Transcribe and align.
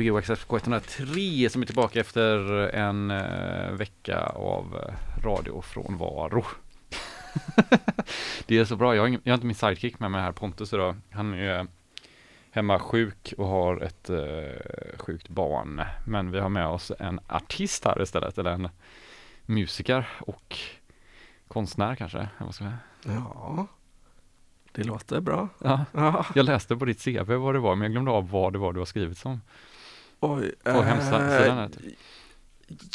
Gbg 0.00 0.22
XFK 0.22 0.56
103 0.56 1.50
som 1.50 1.62
är 1.62 1.66
tillbaka 1.66 2.00
efter 2.00 2.38
en 2.74 3.10
eh, 3.10 3.72
vecka 3.72 4.18
av 4.26 4.76
eh, 4.76 5.24
radiofrånvaro. 5.24 6.44
det 8.46 8.58
är 8.58 8.64
så 8.64 8.76
bra, 8.76 8.94
jag 8.94 9.02
har, 9.02 9.08
ingen, 9.08 9.20
jag 9.24 9.32
har 9.32 9.34
inte 9.34 9.46
min 9.46 9.54
sidekick 9.54 10.00
med 10.00 10.10
mig 10.10 10.20
här, 10.20 10.32
Pontus 10.32 10.72
idag. 10.72 10.96
Han 11.10 11.34
är 11.34 11.66
hemma 12.50 12.78
sjuk 12.78 13.34
och 13.38 13.46
har 13.46 13.80
ett 13.80 14.10
eh, 14.10 14.98
sjukt 14.98 15.28
barn. 15.28 15.82
Men 16.06 16.30
vi 16.30 16.38
har 16.38 16.48
med 16.48 16.66
oss 16.66 16.92
en 16.98 17.20
artist 17.28 17.84
här 17.84 18.02
istället, 18.02 18.38
eller 18.38 18.50
en 18.50 18.68
musiker 19.46 20.08
och 20.20 20.58
konstnär 21.48 21.94
kanske. 21.94 22.28
Vad 22.38 22.54
ska 22.54 22.64
jag? 22.64 22.74
Ja, 23.04 23.66
det 24.72 24.84
låter 24.84 25.20
bra. 25.20 25.48
Ja, 25.58 26.24
jag 26.34 26.46
läste 26.46 26.76
på 26.76 26.84
ditt 26.84 27.04
CV 27.04 27.32
vad 27.32 27.54
det 27.54 27.58
var, 27.58 27.74
men 27.74 27.82
jag 27.82 27.92
glömde 27.92 28.10
av 28.10 28.30
vad 28.30 28.52
det 28.52 28.58
var 28.58 28.72
du 28.72 28.78
har 28.78 28.86
skrivit 28.86 29.18
som. 29.18 29.40
Oj. 30.20 30.52
På 30.64 30.70
eh, 30.70 30.82
hemsidan 30.82 31.70
typ. 31.70 31.98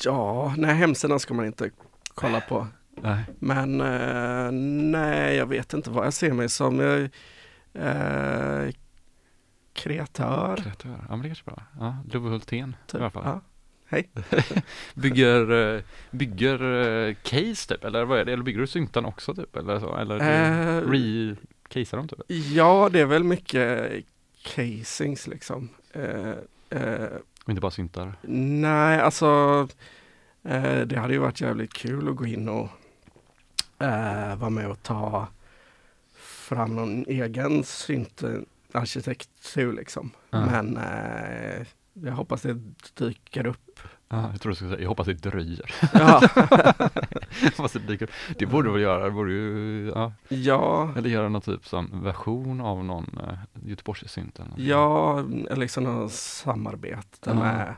Ja, 0.04 0.54
nej 0.58 0.76
hemsidan 0.76 1.20
ska 1.20 1.34
man 1.34 1.46
inte 1.46 1.70
kolla 2.14 2.42
på. 2.42 2.68
Nej. 3.02 3.24
Men 3.40 3.82
eh, 3.82 4.52
nej, 4.92 5.36
jag 5.36 5.46
vet 5.46 5.74
inte 5.74 5.90
vad 5.90 6.06
jag 6.06 6.14
ser 6.14 6.34
mig 6.34 6.50
som. 6.50 6.80
Jag, 6.80 7.02
eh, 7.74 8.70
kreatör. 9.74 10.56
Kreatör. 10.58 11.06
Ja 11.10 11.16
men 11.16 11.22
det 11.22 11.28
kanske 11.28 11.52
är 11.52 11.56
bra. 11.56 11.64
Ja, 11.80 11.98
Love 12.12 12.30
Hultén 12.30 12.76
i 12.88 12.92
Typ. 12.92 13.02
alla 13.02 13.10
fall. 13.10 13.24
Ja. 13.26 13.42
Hej. 13.88 14.10
Bygger, 14.94 15.76
eh, 15.76 15.82
bygger 16.12 16.64
eh, 17.08 17.16
case 17.24 17.68
typ, 17.76 17.84
eller 17.84 18.06
vad 18.06 18.20
är 18.20 18.26
det? 18.26 18.34
Eller 18.34 18.44
bygger 18.44 18.60
du 18.60 18.68
syntan 18.68 19.06
också 19.06 19.36
typ? 19.36 19.56
Eller 19.56 19.80
så? 19.80 19.96
Eller 19.98 20.16
Eh, 20.16 20.82
du 20.82 20.88
re-casear 20.92 21.98
dem 21.98 22.08
typ? 22.08 22.20
Ja, 22.28 22.90
det 22.92 23.00
är 23.00 23.06
väl 23.06 23.24
mycket 23.24 23.92
casings 24.44 25.28
liksom. 25.28 25.70
Eh, 26.70 26.94
eh, 26.94 27.10
Och 27.44 27.50
inte 27.50 27.62
bara 27.62 27.72
syntar? 27.72 28.16
Nej, 28.62 29.00
alltså 29.00 29.28
eh, 30.44 30.80
det 30.82 31.00
hade 31.00 31.14
ju 31.14 31.20
varit 31.20 31.42
jävligt 31.42 31.74
kul 31.74 32.10
att 32.10 32.16
gå 32.16 32.26
in 32.26 32.50
och 32.50 32.70
eh, 33.80 34.36
vara 34.36 34.50
med 34.50 34.68
och 34.68 34.84
ta 34.84 35.28
fram 36.16 36.76
någon 36.76 37.06
egen 37.08 37.64
syntarkitektur 37.64 39.74
liksom. 39.74 40.12
Ja. 40.30 40.46
Men 40.46 40.80
jag 41.94 42.14
hoppas 42.14 42.42
det 42.42 42.60
dyker 42.94 43.48
upp. 43.48 43.80
Ja, 44.10 44.30
jag 44.32 44.42
tror 44.42 44.50
du 44.50 44.56
skulle 44.56 44.70
säga, 44.70 44.82
jag 44.82 44.90
hoppas 44.90 45.08
det 45.08 45.14
dröjer. 45.14 45.74
Ja, 45.94 46.22
det. 48.08 48.12
Det 48.40 48.46
borde 48.46 48.68
du 48.68 48.74
väl 48.74 48.82
göra, 48.82 49.06
det 49.06 49.12
borde 49.12 49.32
ju, 49.32 49.88
ja. 49.96 50.14
ja, 50.30 50.90
Eller 50.98 51.10
göra 51.10 51.30
någon 51.30 51.42
typ 51.42 51.68
som 51.68 52.04
version 52.04 52.62
av 52.62 52.84
någon 52.86 53.20
uh, 53.24 53.40
eller 54.40 54.50
något. 54.50 54.60
ja 54.60 55.20
eller 55.20 55.56
liksom 55.56 55.84
något 55.84 56.12
samarbete 56.12 57.18
Ja. 57.26 57.34
med 57.34 57.74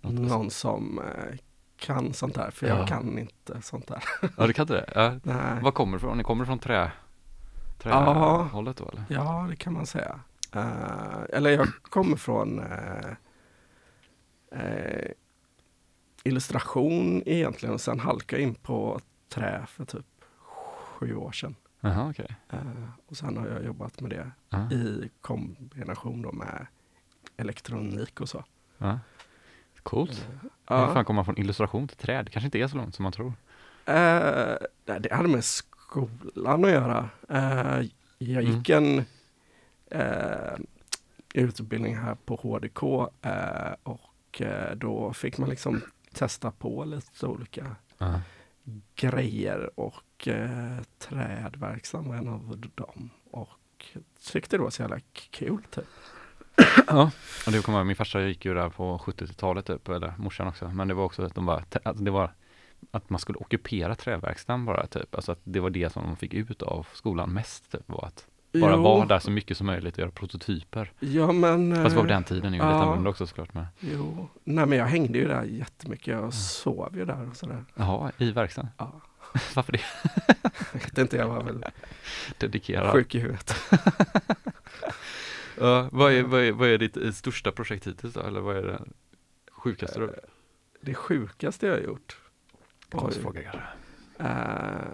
någon 0.00 0.50
som 0.50 0.98
eh, 0.98 1.38
kan 1.78 2.12
sånt 2.12 2.34
där. 2.34 2.50
För 2.50 2.66
Ja. 2.66 2.78
jag 2.78 2.88
kan 2.88 3.18
inte 3.18 3.62
sånt 3.62 3.86
där. 3.88 4.02
Ja, 4.36 4.46
du 4.46 4.52
kan 4.52 4.62
inte 4.62 4.74
det? 4.74 4.92
Ja. 4.94 5.14
Nej. 5.22 5.62
Var 5.62 5.70
kommer 5.70 5.92
det 5.92 5.96
ifrån? 5.96 6.18
Ni 6.18 6.24
kommer 6.24 6.44
från 6.44 6.58
trä, 6.58 6.74
Ja. 6.74 6.90
trähållet 7.78 8.76
då 8.76 8.88
eller? 8.88 9.04
Ja, 9.08 9.46
det 9.50 9.56
kan 9.56 9.72
man 9.72 9.86
säga. 9.86 10.20
Eh, 10.54 11.22
eller 11.32 11.50
jag 11.50 11.68
kommer 11.82 12.16
från 12.16 12.58
eh, 12.58 13.10
eh, 14.60 15.10
illustration 16.26 17.22
egentligen 17.26 17.74
och 17.74 17.80
sen 17.80 18.00
halkade 18.00 18.42
jag 18.42 18.48
in 18.48 18.54
på 18.54 19.00
trä 19.28 19.66
för 19.68 19.84
typ 19.84 20.06
sju 20.38 21.16
år 21.16 21.32
sedan. 21.32 21.54
Jaha, 21.80 22.10
okej. 22.10 22.36
Eh, 22.52 22.58
och 23.06 23.16
sen 23.16 23.36
har 23.36 23.46
jag 23.48 23.64
jobbat 23.64 24.00
med 24.00 24.10
det 24.10 24.30
Ja. 24.48 24.70
i 24.72 25.10
kombination 25.20 26.22
då 26.22 26.32
med 26.32 26.66
elektronik 27.36 28.20
och 28.20 28.28
så. 28.28 28.44
Ja. 28.78 28.98
Coolt. 29.82 30.28
Hur 30.42 30.50
Ja. 30.76 30.94
fan 30.94 31.04
kommer 31.04 31.16
man 31.18 31.24
från 31.24 31.38
illustration 31.38 31.88
till 31.88 31.96
träd? 31.96 32.24
Det 32.24 32.30
kanske 32.30 32.46
inte 32.46 32.58
är 32.58 32.68
så 32.68 32.76
långt 32.76 32.94
som 32.94 33.02
man 33.02 33.12
tror. 33.12 33.32
Eh, 33.84 34.56
nej, 34.84 35.00
det 35.00 35.14
hade 35.14 35.28
med 35.28 35.44
skolan 35.44 36.64
att 36.64 36.70
göra. 36.70 37.08
Eh, 37.28 37.86
jag 38.18 38.42
gick 38.42 38.68
en 38.68 39.04
eh, 39.90 40.56
utbildning 41.34 41.96
här 41.96 42.14
på 42.24 42.36
HDK 42.36 42.82
eh, 43.22 43.74
och 43.82 44.40
eh, 44.42 44.76
då 44.76 45.12
fick 45.12 45.38
man 45.38 45.48
liksom 45.48 45.80
testa 46.16 46.50
på 46.50 46.84
lite 46.84 47.26
olika 47.26 47.76
Ja. 47.98 48.20
grejer 48.94 49.70
och 49.80 50.28
eh, 50.28 50.78
trädverksam 50.98 52.10
en 52.10 52.28
av 52.28 52.64
dem. 52.74 53.10
Och 53.30 53.86
tyckte 54.32 54.56
det 54.56 54.62
var 54.62 54.70
så 54.70 54.82
jävla 54.82 55.00
kul 55.30 55.62
typ. 55.70 55.84
Ja, 56.86 57.10
och 57.46 57.52
det 57.52 57.62
kommer 57.64 57.84
min 57.84 57.96
farsa 57.96 58.20
gick 58.20 58.44
ju 58.44 58.54
där 58.54 58.68
på 58.70 58.98
70-talet 58.98 59.66
typ, 59.66 59.88
eller 59.88 60.14
morsan 60.18 60.48
också, 60.48 60.68
men 60.68 60.88
det 60.88 60.94
var 60.94 61.04
också 61.04 61.22
att 61.22 61.34
de 61.34 61.46
bara, 61.46 61.64
alltså 61.84 62.04
det 62.04 62.10
var 62.10 62.34
att 62.90 63.10
man 63.10 63.18
skulle 63.20 63.38
ockupera 63.38 63.94
träverkstaden 63.94 64.64
bara 64.64 64.86
typ, 64.86 65.14
alltså 65.14 65.32
att 65.32 65.40
det 65.44 65.60
var 65.60 65.70
det 65.70 65.92
som 65.92 66.02
de 66.02 66.16
fick 66.16 66.34
ut 66.34 66.62
av 66.62 66.86
skolan 66.92 67.30
mest 67.32 67.72
typ, 67.72 67.82
var 67.88 68.04
att 68.06 68.26
bara 68.60 68.72
Jo, 68.72 68.82
vara 68.82 69.06
där 69.06 69.18
så 69.18 69.30
mycket 69.30 69.56
som 69.56 69.66
möjligt 69.66 69.94
och 69.94 69.98
göra 69.98 70.10
prototyper. 70.10 70.92
Ja 71.00 71.32
men... 71.32 71.76
Fast 71.76 71.96
på 71.96 72.02
eh, 72.02 72.08
den 72.08 72.24
tiden, 72.24 72.42
det 72.42 72.48
är 72.48 72.50
ju 72.50 72.56
lite 72.56 72.66
ja. 72.66 72.82
annorlunda 72.82 73.10
också 73.10 73.26
såklart 73.26 73.54
men, 73.54 73.66
Jo, 73.80 74.28
nej 74.44 74.66
men 74.66 74.78
jag 74.78 74.86
hängde 74.86 75.18
ju 75.18 75.28
där 75.28 75.42
jättemycket. 75.42 76.06
Jag 76.06 76.34
sov 76.34 76.96
ju 76.96 77.04
där 77.04 77.28
och 77.30 77.36
sådär. 77.36 77.64
jaha, 77.74 78.12
i 78.18 78.30
verkstaden? 78.30 78.70
Ja. 78.78 79.00
Varför 79.54 79.72
det? 79.72 79.80
Jag 80.72 80.80
vet 80.80 80.98
inte, 80.98 81.16
jag 81.16 81.28
var 81.28 81.42
väl 81.42 81.64
Dedikera. 82.38 82.92
sjuk 82.92 83.14
i 83.14 83.18
huvudet. 83.18 83.54
Ja, 85.60 85.88
vad, 85.92 86.12
är, 86.12 86.22
vad, 86.22 86.40
är, 86.40 86.52
vad 86.52 86.68
är 86.68 86.78
ditt 86.78 86.96
eh, 86.96 87.12
största 87.12 87.52
projekt 87.52 87.86
hittills 87.86 88.14
då, 88.14 88.20
eller 88.20 88.40
vad 88.40 88.56
är 88.56 88.62
det 88.62 88.82
sjukaste 89.52 90.00
du? 90.00 90.14
Det 90.80 90.94
sjukaste 90.94 91.66
jag 91.66 91.74
har 91.74 91.80
gjort. 91.80 92.16
Konstfråga 92.90 93.42
kanske? 93.42 93.60
Uh, 94.20 94.92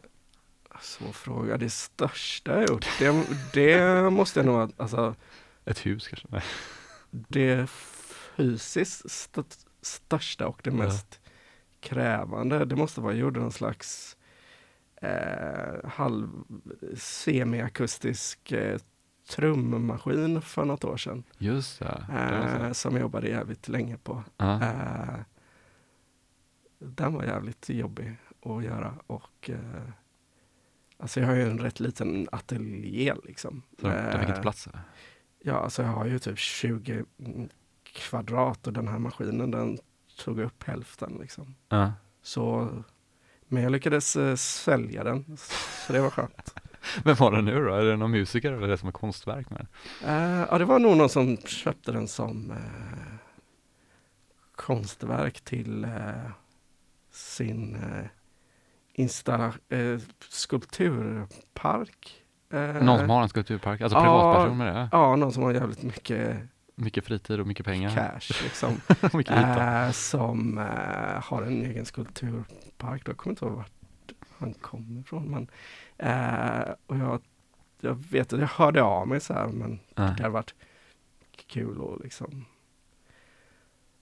svår 0.82 1.12
fråga. 1.12 1.56
Det 1.56 1.70
största 1.70 2.60
jag 2.60 2.68
gjort, 2.68 2.86
det, 2.98 3.26
det 3.52 4.10
måste 4.10 4.38
jag 4.40 4.46
nog, 4.46 4.72
alltså 4.76 5.14
Ett 5.64 5.86
hus 5.86 6.08
kanske? 6.08 6.28
Nej. 6.30 6.42
det 7.10 7.70
fysiskt 8.36 9.04
st 9.06 9.42
största 9.82 10.46
och 10.48 10.60
det 10.64 10.70
Ja. 10.70 10.76
mest 10.76 11.20
krävande, 11.80 12.64
det 12.64 12.76
måste 12.76 13.00
vara, 13.00 13.12
jag 13.12 13.20
gjorde 13.20 13.40
någon 13.40 13.52
slags 13.52 14.16
eh, 15.02 15.88
halv 15.90 16.28
semiakustisk 16.96 18.52
eh, 18.52 18.78
trummaskin 19.30 20.42
för 20.42 20.64
något 20.64 20.84
år 20.84 20.96
sedan. 20.96 21.22
Just 21.38 21.78
det. 21.78 22.06
Eh, 22.12 22.72
som 22.72 22.92
jag 22.94 23.00
jobbade 23.00 23.28
jävligt 23.28 23.68
länge 23.68 23.96
på. 23.96 24.24
Ja. 24.36 24.62
Eh, 24.62 25.14
den 26.78 27.14
var 27.14 27.24
jävligt 27.24 27.68
jobbig 27.68 28.16
att 28.44 28.64
göra 28.64 28.94
och 29.06 29.50
eh, 29.50 29.82
alltså 31.02 31.20
jag 31.20 31.26
har 31.26 31.34
ju 31.34 31.42
en 31.50 31.58
rätt 31.58 31.80
liten 31.80 32.28
ateljé 32.32 33.14
liksom. 33.24 33.62
Så 33.80 33.86
det 33.86 34.12
fick 34.12 34.20
inte 34.28 34.32
Eh, 34.32 34.42
plats? 34.42 34.66
eller? 34.66 34.80
Ja, 35.44 35.54
alltså 35.54 35.82
jag 35.82 35.88
har 35.90 36.04
ju 36.06 36.18
typ 36.18 36.38
20 36.38 37.04
kvadrat 37.82 38.66
och 38.66 38.72
den 38.72 38.88
här 38.88 38.98
maskinen 38.98 39.50
den 39.50 39.78
tog 40.24 40.40
upp 40.40 40.62
hälften 40.64 41.18
liksom. 41.20 41.54
Ja. 41.68 41.92
Så, 42.22 42.68
men 43.48 43.62
jag 43.62 43.72
lyckades 43.72 44.16
eh, 44.16 44.34
sälja 44.36 45.04
den, 45.04 45.36
så 45.86 45.92
det 45.92 46.00
var 46.00 46.10
skönt. 46.10 46.54
Vem 47.04 47.16
var 47.16 47.32
det 47.32 47.42
nu 47.42 47.64
då? 47.64 47.74
Är 47.74 47.84
det 47.84 47.96
någon 47.96 48.10
musiker 48.10 48.52
eller 48.52 48.62
är 48.66 48.70
det 48.70 48.78
som 48.78 48.88
ett 48.88 48.94
konstverk 48.94 49.50
med 49.50 49.66
den? 50.00 50.10
Eh, 50.10 50.46
ja, 50.50 50.58
det 50.58 50.64
var 50.64 50.78
nog 50.78 50.96
någon 50.96 51.08
som 51.08 51.36
köpte 51.36 51.92
den 51.92 52.08
som 52.08 52.52
konstverk 54.56 55.40
till 55.40 55.86
sin 57.10 57.76
installa, 59.02 59.52
eh, 59.68 59.98
skulpturpark. 60.28 62.22
Eh, 62.52 62.60
Någon 62.84 62.98
som 62.98 63.10
har 63.10 63.22
en 63.22 63.28
skulpturpark, 63.28 63.80
alltså 63.80 63.98
ja. 63.98 64.02
privatperson 64.02 64.58
med 64.58 64.74
det? 64.74 64.88
Ja, 64.92 65.16
någon 65.16 65.32
som 65.32 65.42
har 65.42 65.52
jävligt 65.54 65.82
mycket 65.82 66.36
Mycket 66.74 67.04
fritid 67.04 67.40
och 67.40 67.46
mycket 67.46 67.66
pengar. 67.66 67.90
cash 67.94 68.42
liksom. 68.42 68.80
mycket 69.18 69.58
eh, 69.58 69.90
som 69.90 70.58
eh, 70.58 71.22
har 71.22 71.42
en 71.42 71.62
egen 71.64 71.84
skulpturpark. 71.84 73.08
Jag 73.08 73.16
kommer 73.16 73.32
inte 73.32 73.44
ihåg 73.44 73.54
vart 73.54 73.72
han 74.38 74.54
kommer 74.54 75.00
ifrån. 75.00 75.30
Men, 75.30 75.48
eh, 75.98 76.74
och 76.86 76.96
jag, 76.96 77.20
jag 77.80 77.94
vet 78.10 78.32
att 78.32 78.40
jag 78.40 78.46
hörde 78.46 78.82
av 78.82 79.08
mig 79.08 79.20
så 79.20 79.34
här, 79.34 79.46
men 79.46 79.80
Ja. 79.94 80.02
det 80.02 80.08
hade 80.22 80.28
varit 80.28 80.54
kul 81.46 81.80
att 81.94 82.00
liksom 82.04 82.44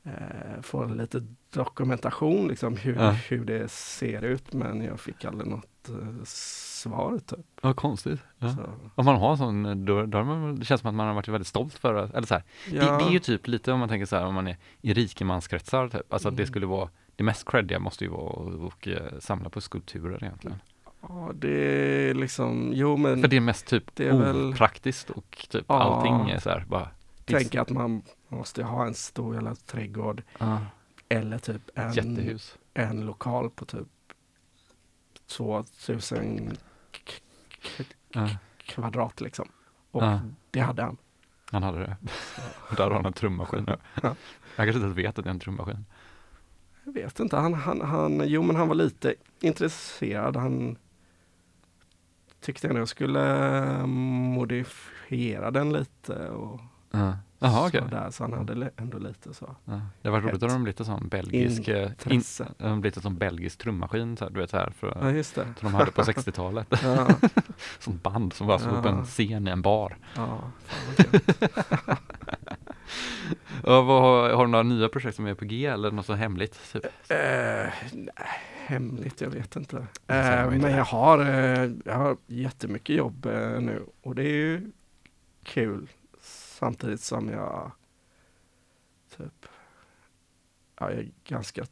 eh, 0.03 0.61
få 0.63 0.85
lite 0.85 1.27
dokumentation 1.53 2.49
liksom 2.49 2.77
hur, 2.77 2.95
Ja. 2.97 3.11
hur 3.11 3.45
det 3.45 3.69
ser 3.71 4.23
ut. 4.25 4.53
Men 4.53 4.83
jag 4.85 5.01
fick 5.01 5.25
aldrig 5.25 5.51
något 5.51 5.89
eh, 5.89 6.25
svar 6.25 7.19
typ. 7.27 7.39
Ja, 7.63 7.73
konstigt. 7.75 8.21
Ja. 8.39 8.55
Om 8.95 9.05
man 9.05 9.17
har 9.17 9.37
sån, 9.37 9.85
då, 9.85 10.07
då 10.07 10.19
har 10.19 10.25
man, 10.25 10.57
det 10.59 10.65
känns 10.65 10.81
som 10.81 10.89
att 10.89 10.95
man 10.95 11.07
har 11.07 11.15
varit 11.15 11.29
väldigt 11.29 11.47
stolt 11.49 11.75
för 11.75 11.95
det. 11.95 12.11
Eller 12.15 12.27
så 12.27 12.35
här, 12.35 12.43
ja, 12.73 12.73
det, 12.73 13.05
det 13.05 13.05
är 13.11 13.13
ju 13.13 13.19
typ 13.19 13.47
lite 13.47 13.73
om 13.73 13.81
man 13.81 13.89
tänker 13.89 14.07
så 14.07 14.17
här, 14.17 14.27
om 14.27 14.35
man 14.35 14.49
är 14.49 14.57
i 14.81 14.93
rikemanskretsar 14.95 15.89
typ. 15.89 16.13
Alltså 16.13 16.29
att 16.29 16.37
det 16.37 16.43
Mm. 16.43 16.49
skulle 16.53 16.67
vara, 16.67 16.89
det 17.17 17.25
mest 17.25 17.51
creddiga 17.51 17.79
måste 17.79 18.05
ju 18.05 18.11
vara 18.11 18.49
att 18.49 18.55
och, 18.61 18.89
eh, 18.89 19.19
samla 19.19 19.49
på 19.51 19.61
skulpturer 19.61 20.25
egentligen. 20.25 20.59
ja, 21.09 21.31
det 21.35 21.51
är 22.11 22.15
liksom, 22.15 22.71
jo 22.75 22.97
men 22.97 23.21
För 23.21 23.29
det 23.29 23.37
är 23.37 23.41
mest 23.41 23.67
typ 23.67 23.85
Det 23.95 24.09
är 24.09 24.13
väl- 24.19 24.51
opraktiskt 24.53 25.11
och 25.11 25.47
typ 25.51 25.65
Ja. 25.69 25.75
allting 25.83 26.31
är 26.31 26.39
så 26.39 26.51
här 26.51 26.65
bara. 26.69 26.89
tänk 27.25 27.55
att 27.55 27.71
man 27.71 28.03
måste 28.29 28.63
ha 28.65 28.87
en 28.87 28.95
stor 28.95 29.35
jävla 29.35 29.55
trädgård 29.55 30.23
Ja. 30.39 30.59
Eller 31.13 31.39
typ 31.39 31.71
en, 31.75 31.93
Jättehus. 31.93 32.59
en 32.75 33.01
lokal 33.07 33.51
på 33.51 33.65
typ 33.65 33.89
2000 35.27 36.57
k- 36.93 37.01
k- 37.77 37.85
Ja. 38.13 38.29
kvadrat 38.59 39.21
liksom. 39.21 39.49
Och 39.91 40.03
Ja. 40.03 40.21
det 40.51 40.61
hade 40.61 40.83
han. 40.83 40.97
Han 41.51 41.63
hade 41.63 41.79
det. 41.79 41.97
Där 42.77 42.85
har 42.85 42.91
han 42.91 43.07
en 43.07 43.13
trummaskin 43.13 43.65
nu. 43.65 43.77
Ja. 44.03 44.15
Jag 44.57 44.67
kanske 44.67 44.73
inte 44.87 45.03
vet 45.03 45.19
att 45.19 45.25
det 45.25 45.29
är 45.29 45.33
en 45.35 45.41
trummaskin. 45.41 45.85
Jag 46.85 46.93
vet 46.93 47.21
inte, 47.21 47.37
han, 47.37 47.55
han, 47.55 47.81
han, 47.81 48.23
jo 48.27 48.43
men 48.43 48.57
han 48.57 48.69
var 48.69 48.75
lite 48.75 49.15
intresserad. 49.41 50.37
Han 50.37 50.77
tyckte 52.41 52.69
ändå 52.69 52.81
jag 52.81 52.89
skulle 52.89 53.87
modifiera 53.87 55.51
den 55.51 55.73
lite 55.73 56.29
och 56.31 56.61
Ja. 56.91 57.17
Jaha, 57.43 57.67
okej. 57.69 57.81
sådär. 57.81 58.11
Så 58.11 58.25
han 58.25 58.33
hade 58.33 58.71
ändå 58.77 58.99
lite 58.99 59.35
så. 59.35 59.57
Ja. 59.65 59.81
Det 60.03 60.11
var 60.11 60.21
roligt 60.21 60.43
om 60.43 60.65
de 60.65 60.71
en 60.79 60.85
sån 60.85 61.09
belgisk, 61.09 61.69
eh, 61.69 61.91
in, 62.07 62.23
de 62.59 62.85
en 62.85 62.93
sån 62.93 63.19
belgisk 63.19 63.59
trummaskin, 63.59 64.17
så 64.17 64.25
här, 64.25 64.33
du 64.33 64.41
vet 64.41 64.51
så 64.51 64.57
här, 64.57 64.71
för, 64.71 64.99
Ja, 65.01 65.11
just 65.11 65.35
det. 65.35 65.45
som 65.45 65.55
de 65.73 65.75
hade 65.75 65.91
på 65.91 66.03
60-talet. 66.03 66.67
Ja, 66.83 67.09
Sånt 67.79 68.03
band 68.03 68.33
som 68.33 68.47
var 68.47 68.59
så 68.59 68.69
på 68.69 68.89
Ja. 68.89 68.89
en 68.89 69.05
scen 69.05 69.49
i 69.49 69.51
en 69.51 69.63
bar. 69.63 69.97
ja 70.17 70.43
fan 70.67 71.07
vad. 71.87 71.99
Ja, 73.65 73.83
vad, 73.83 74.03
har, 74.03 74.45
du 74.45 74.51
några 74.51 74.63
nya 74.63 74.89
projekt 74.89 75.17
som 75.17 75.27
är 75.27 75.35
på 75.35 75.45
G 75.45 75.67
eller 75.67 75.91
något 75.91 76.07
så 76.07 76.13
hemligt? 76.15 76.73
Typ? 76.73 76.85
Eh, 76.85 76.89
nej, 77.93 78.13
hemligt, 78.67 79.21
jag 79.21 79.31
vet 79.31 79.57
inte. 79.57 79.77
Det 79.77 79.87
säger 80.07 80.45
Eh, 80.45 80.51
men 80.51 80.71
jag 80.77 80.85
har, 80.85 81.19
eh, 81.19 81.71
jag 81.85 81.95
har 81.95 82.17
jättemycket 82.27 82.97
jobb 82.97 83.27
nu 83.61 83.83
och 84.03 84.15
det 84.15 84.23
är 84.23 84.33
ju 84.37 84.73
kul 85.43 85.89
samtidigt 86.61 87.01
som 87.01 87.29
jag 87.29 87.73
typ, 89.17 89.47
ja, 90.79 90.91
jag 90.91 90.99
är 90.99 91.11
ganska 91.25 91.65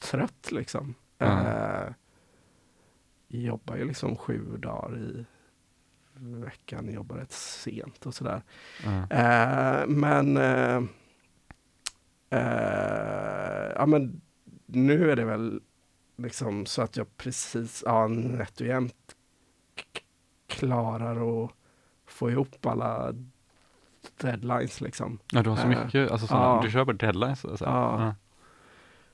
trött 0.00 0.52
liksom. 0.52 0.94
Mm. 1.18 1.46
Eh, 1.46 1.92
jobbar 3.28 3.76
ju 3.76 3.84
liksom 3.84 4.16
sju 4.16 4.56
dagar 4.56 4.98
i 4.98 5.24
veckan, 6.14 6.92
jobbar 6.92 7.16
rätt 7.16 7.32
sent 7.32 8.06
och 8.06 8.14
sådär. 8.14 8.42
Ja. 8.84 9.10
Eh, 9.10 9.86
men 9.86 10.36
eh, 10.36 10.82
eh, 12.30 13.72
ja, 13.76 13.86
men 13.86 14.20
nu 14.66 15.10
är 15.10 15.16
det 15.16 15.24
väl 15.24 15.60
liksom 16.16 16.66
så 16.66 16.82
att 16.82 16.96
jag 16.96 17.16
precis 17.16 17.82
ja, 17.86 18.06
nätt 18.08 18.60
och 18.60 18.66
jämnt 18.66 19.16
klarar 20.46 21.44
att 21.44 21.50
få 22.06 22.30
ihop 22.30 22.66
alla 22.66 23.14
deadlines 24.20 24.80
liksom. 24.80 25.18
Ja, 25.32 25.42
du 25.42 25.50
har 25.50 25.56
så 25.56 25.62
Eh, 25.62 25.84
mycket, 25.84 26.10
alltså 26.10 26.26
såna, 26.26 26.40
ja. 26.40 26.60
du 26.64 26.70
kör 26.70 26.84
på 26.84 26.92
deadlines? 26.92 27.44
Alltså. 27.44 27.64
Ja. 27.64 28.04
Ja. 28.04 28.14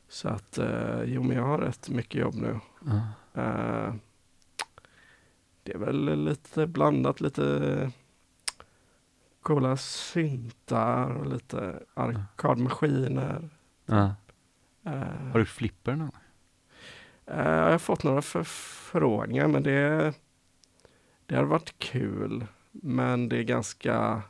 Så 0.08 0.28
att 0.28 0.58
eh, 0.58 1.02
jo, 1.04 1.22
men 1.22 1.36
jag 1.36 1.44
har 1.44 1.58
rätt 1.58 1.88
mycket 1.88 2.20
jobb 2.20 2.34
nu. 2.34 2.60
Ja. 2.84 2.96
Eh, 3.42 3.94
det 5.62 5.72
är 5.72 5.78
väl 5.78 6.24
lite 6.24 6.66
blandat, 6.66 7.20
lite 7.20 7.90
coola 9.42 9.76
syntar 9.76 11.10
och 11.10 11.26
lite 11.26 11.82
arkadmaskiner. 11.94 13.48
Ja. 13.86 14.14
Eh, 14.84 15.30
Har 15.32 15.38
du 15.38 15.46
flipper 15.46 15.94
någon 15.96 16.10
eh, 17.26 17.40
jag 17.48 17.70
har 17.70 17.78
fått 17.78 18.02
några 18.04 18.22
förfrågningar 18.22 19.46
men 19.48 19.62
det, 19.62 20.12
det 21.26 21.36
har 21.36 21.44
varit 21.44 21.78
kul. 21.78 22.46
Men 22.72 23.28
det 23.28 23.36
är 23.38 23.42
ganska, 23.42 24.22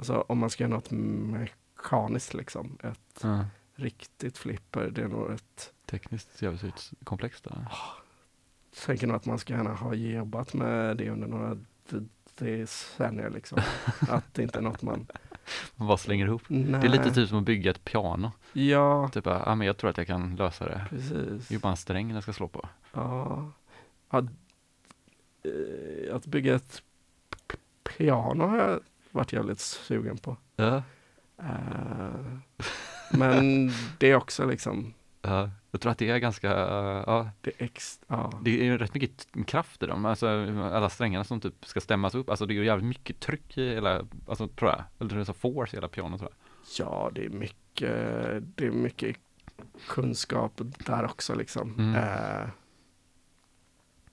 alltså 0.00 0.24
om 0.28 0.38
man 0.38 0.50
ska 0.50 0.64
göra 0.64 0.74
något 0.74 0.90
mekaniskt 0.90 2.34
liksom, 2.34 2.78
ett 2.82 3.20
Ja. 3.22 3.44
riktigt 3.74 4.38
flipper, 4.38 4.90
det 4.90 5.02
är 5.02 5.08
nog 5.08 5.30
ett 5.30 5.72
Tekniskt 5.86 6.42
jävligt 6.42 6.90
komplext. 7.04 7.44
Där. 7.44 7.68
tänker 8.86 9.06
nog 9.06 9.16
att 9.16 9.26
man 9.26 9.38
ska 9.38 9.52
gärna 9.54 9.74
ha 9.74 9.94
jobbat 9.94 10.54
med 10.54 10.96
det 10.96 11.10
under 11.10 11.28
några 11.28 11.58
decennier 12.34 13.30
liksom. 13.30 13.58
att 14.08 14.34
det 14.34 14.42
inte 14.42 14.58
är 14.58 14.62
något 14.62 14.82
man... 14.82 15.06
Man 15.76 15.88
bara 15.88 15.96
slänger 15.98 16.26
ihop. 16.26 16.42
Nej. 16.48 16.80
Det 16.80 16.86
är 16.86 16.90
lite 16.90 17.10
typ 17.14 17.28
som 17.28 17.38
att 17.38 17.44
bygga 17.44 17.70
ett 17.70 17.84
piano. 17.84 18.32
Ja, 18.52 19.08
Typ, 19.08 19.26
ja 19.26 19.54
men 19.54 19.66
jag 19.66 19.76
tror 19.76 19.90
att 19.90 19.98
jag 19.98 20.06
kan 20.06 20.36
lösa 20.36 20.64
det. 20.64 20.86
precis. 20.90 21.48
Det 21.48 21.54
är 21.54 21.58
bara 21.58 21.70
en 21.70 21.76
sträng 21.76 22.10
jag 22.10 22.22
ska 22.22 22.32
slå 22.32 22.48
på. 22.48 22.68
Ja. 22.92 23.50
ja. 24.10 24.18
eh, 25.42 26.16
Att 26.16 26.26
bygga 26.26 26.54
ett 26.54 26.82
piano 27.96 28.46
har 28.46 28.56
jag 28.58 28.80
varit 29.10 29.32
jävligt 29.32 29.60
sugen 29.60 30.18
på. 30.18 30.36
Ja. 30.56 30.82
Eh, 31.38 32.36
men 33.10 33.70
det 33.98 34.10
är 34.10 34.16
också 34.16 34.46
liksom, 34.46 34.94
Ja. 35.22 35.50
Jag 35.70 35.80
tror 35.80 35.92
att 35.92 35.98
det 35.98 36.10
är 36.10 36.18
ganska, 36.18 36.48
ja, 37.06 37.30
det 37.40 37.50
är 37.50 37.64
ex, 37.64 38.00
ja. 38.06 38.40
det 38.44 38.60
är 38.60 38.64
ju 38.64 38.78
rätt 38.78 38.94
mycket 38.94 39.26
kraft 39.46 39.82
i 39.82 39.86
dem. 39.86 40.04
Alltså 40.04 40.28
alla 40.72 40.90
strängarna 40.90 41.24
som 41.24 41.40
typ 41.40 41.66
ska 41.66 41.80
stämmas 41.80 42.14
upp. 42.14 42.30
Alltså 42.30 42.46
det 42.46 42.52
är 42.52 42.56
ju 42.56 42.64
jävligt 42.64 42.88
mycket 42.88 43.20
tryck 43.20 43.58
i 43.58 43.68
hela, 43.74 44.06
alltså 44.28 44.48
tror 44.48 44.70
jag. 44.70 44.84
Eller 44.98 45.14
det 45.14 45.20
är 45.20 45.24
så 45.24 45.32
force 45.32 45.76
i 45.76 45.76
hela 45.76 45.88
pianot 45.88 46.20
tror 46.20 46.30
jag. 46.30 46.38
Ja, 46.78 47.10
det 47.14 47.24
är 47.24 47.28
mycket, 47.28 47.94
det 48.56 48.66
är 48.66 48.70
mycket 48.70 49.16
kunskap 49.88 50.60
där 50.86 51.04
också 51.04 51.34
liksom. 51.34 51.74
Mm. 51.78 51.94
Eh, 51.94 52.48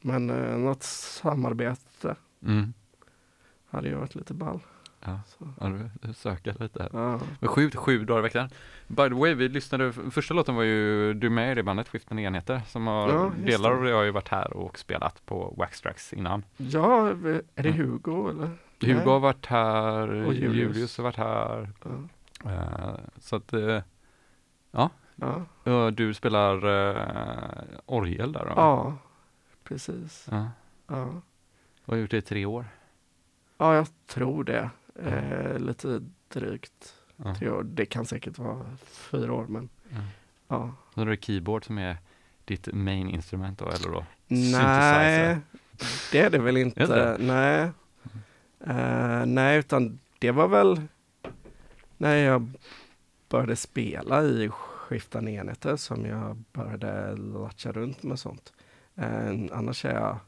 men 0.01 0.30
eh, 0.30 0.58
något 0.58 0.84
samarbete 0.84 2.16
Mm. 2.44 2.74
hade 3.70 3.89
ju 3.89 3.96
varit 3.96 4.16
lite 4.16 4.34
ball. 4.34 4.60
Ja, 5.06 5.20
ja 5.60 5.68
du, 6.01 6.13
söker 6.13 6.56
lite 6.60 6.84
här. 6.84 6.89
Ja. 6.94 7.20
Men 7.39 7.50
sju, 7.50 7.72
sju 7.72 8.06
dagar 8.06 8.20
i 8.20 8.24
veckan. 8.24 8.50
By 8.88 8.96
the 9.10 9.16
way, 9.16 9.34
vi 9.34 9.50
lyssnade, 9.50 9.94
första 9.94 10.34
låten 10.34 10.56
var 10.56 10.63
ju 10.63 11.13
du 11.13 11.30
med 11.30 11.51
i 11.51 11.56
det 11.56 11.63
bandet, 11.63 11.89
Skiftande 11.89 12.22
enheter, 12.24 12.62
som 12.68 12.88
har, 12.88 13.10
Ja, 13.10 13.32
delar 13.46 13.72
av 13.72 13.84
det 13.84 13.92
har 13.92 14.04
ju 14.04 14.12
varit 14.12 14.27
här 14.30 14.54
och 14.58 14.80
spelat 14.80 15.25
på 15.25 15.54
Waxtrax 15.58 16.13
innan. 16.13 16.44
ja, 16.58 17.08
är 17.10 17.13
det 17.63 17.70
Ja. 17.70 17.72
Hugo 17.72 18.30
eller? 18.30 18.50
Hugo 18.82 18.94
Nej. 18.96 19.06
har 19.06 19.20
varit 19.20 19.46
här, 19.46 20.10
Och 20.25 20.34
Julius. 20.34 20.56
Julius. 20.75 20.98
har 20.98 21.04
varit 21.04 21.16
här, 21.18 21.70
Ja. 22.44 22.51
eh, 22.51 22.96
så 23.20 23.36
att 23.36 23.54
eh, 23.54 23.82
Ja, 24.72 24.89
ja, 25.63 25.92
du 25.92 26.13
spelar 26.13 26.56
eh, 26.89 27.63
orgel 27.86 28.32
där 28.32 28.46
då? 28.46 28.51
ja 28.56 28.98
precis. 29.63 30.27
ja. 30.32 30.48
Ja. 30.88 31.04
Och 31.86 31.94
har 31.94 31.98
gjort 31.98 32.12
det 32.12 32.18
i 32.18 32.22
tre 32.22 32.46
år. 32.46 32.66
ja, 33.58 33.75
jag 33.75 33.88
tror 34.08 34.44
det. 34.44 34.70
Eh, 35.06 35.60
lite 35.60 36.01
drygt. 36.34 36.94
Ja. 37.16 37.36
Tre 37.36 37.50
år. 37.50 37.63
Det 37.63 37.86
kan 37.86 38.06
säkert 38.06 38.38
vara 38.38 38.66
fyra 38.86 39.34
år, 39.34 39.46
men 39.48 39.70
Ja. 39.89 39.98
ja. 40.48 40.74
Så 40.96 41.01
är 41.01 41.06
det 41.06 41.24
keyboard 41.24 41.66
som 41.66 41.77
är 41.77 41.98
ditt 42.46 42.74
main 42.74 43.10
instrument 43.10 43.60
då, 43.60 43.66
eller 43.70 43.89
då? 43.89 44.06
Nej, 44.27 45.38
det 46.12 46.20
är 46.20 46.30
det 46.30 46.39
väl 46.39 46.58
inte. 46.58 46.86
det 46.86 47.18
Nej. 47.20 47.72
Eh, 48.60 49.25
nej, 49.25 49.60
utan 49.60 50.00
det 50.20 50.32
var 50.32 50.48
väl 50.48 50.82
när 51.98 52.16
jag 52.16 52.51
började 53.30 53.56
spela 53.56 54.24
i 54.24 54.50
skiftande 54.50 55.32
enheter 55.32 55.75
som 55.75 56.06
jag 56.06 56.44
började 56.54 57.16
latcha 57.16 57.72
runt 57.72 58.04
med 58.04 58.20
sånt. 58.20 58.54
Eh, 58.96 59.30
annars 59.51 59.86
är 59.86 59.94
jag 59.94 60.20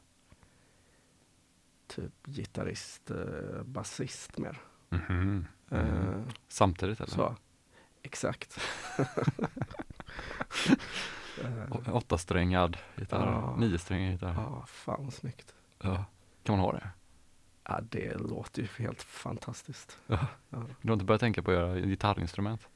typ 1.90 2.12
gitarrist, 2.26 3.10
eh, 3.10 3.62
basist 3.64 4.38
mer. 4.38 4.58
Mhm. 4.90 5.46
Eh, 5.70 5.78
Mm. 5.78 6.24
Samtidigt 6.48 7.00
eller? 7.00 7.10
Så, 7.12 7.36
exakt. 8.02 8.58
Å- 11.70 11.90
Åttasträngad 11.92 12.76
gitarr, 12.96 13.26
Ja. 13.26 13.56
niosträngad 13.56 14.12
gitarr. 14.12 14.34
Ja, 14.34 14.64
fan 14.66 15.04
vad 15.04 15.12
snyggt. 15.14 15.54
Ja. 15.82 16.04
Kan 16.42 16.56
man 16.56 16.60
ha 16.64 16.72
det? 16.72 16.88
Ja, 17.68 17.80
det 17.90 18.14
låter 18.20 18.62
ju 18.62 18.68
helt 18.84 19.02
fantastiskt. 19.02 19.98
Ja. 20.06 20.26
Ja. 20.50 20.64
Du 20.82 20.88
har 20.88 20.92
inte 20.92 21.04
börjat 21.04 21.20
tänka 21.20 21.42
på 21.42 21.50
att 21.50 21.56
göra 21.56 21.80
gitarrinstrument? 21.80 22.68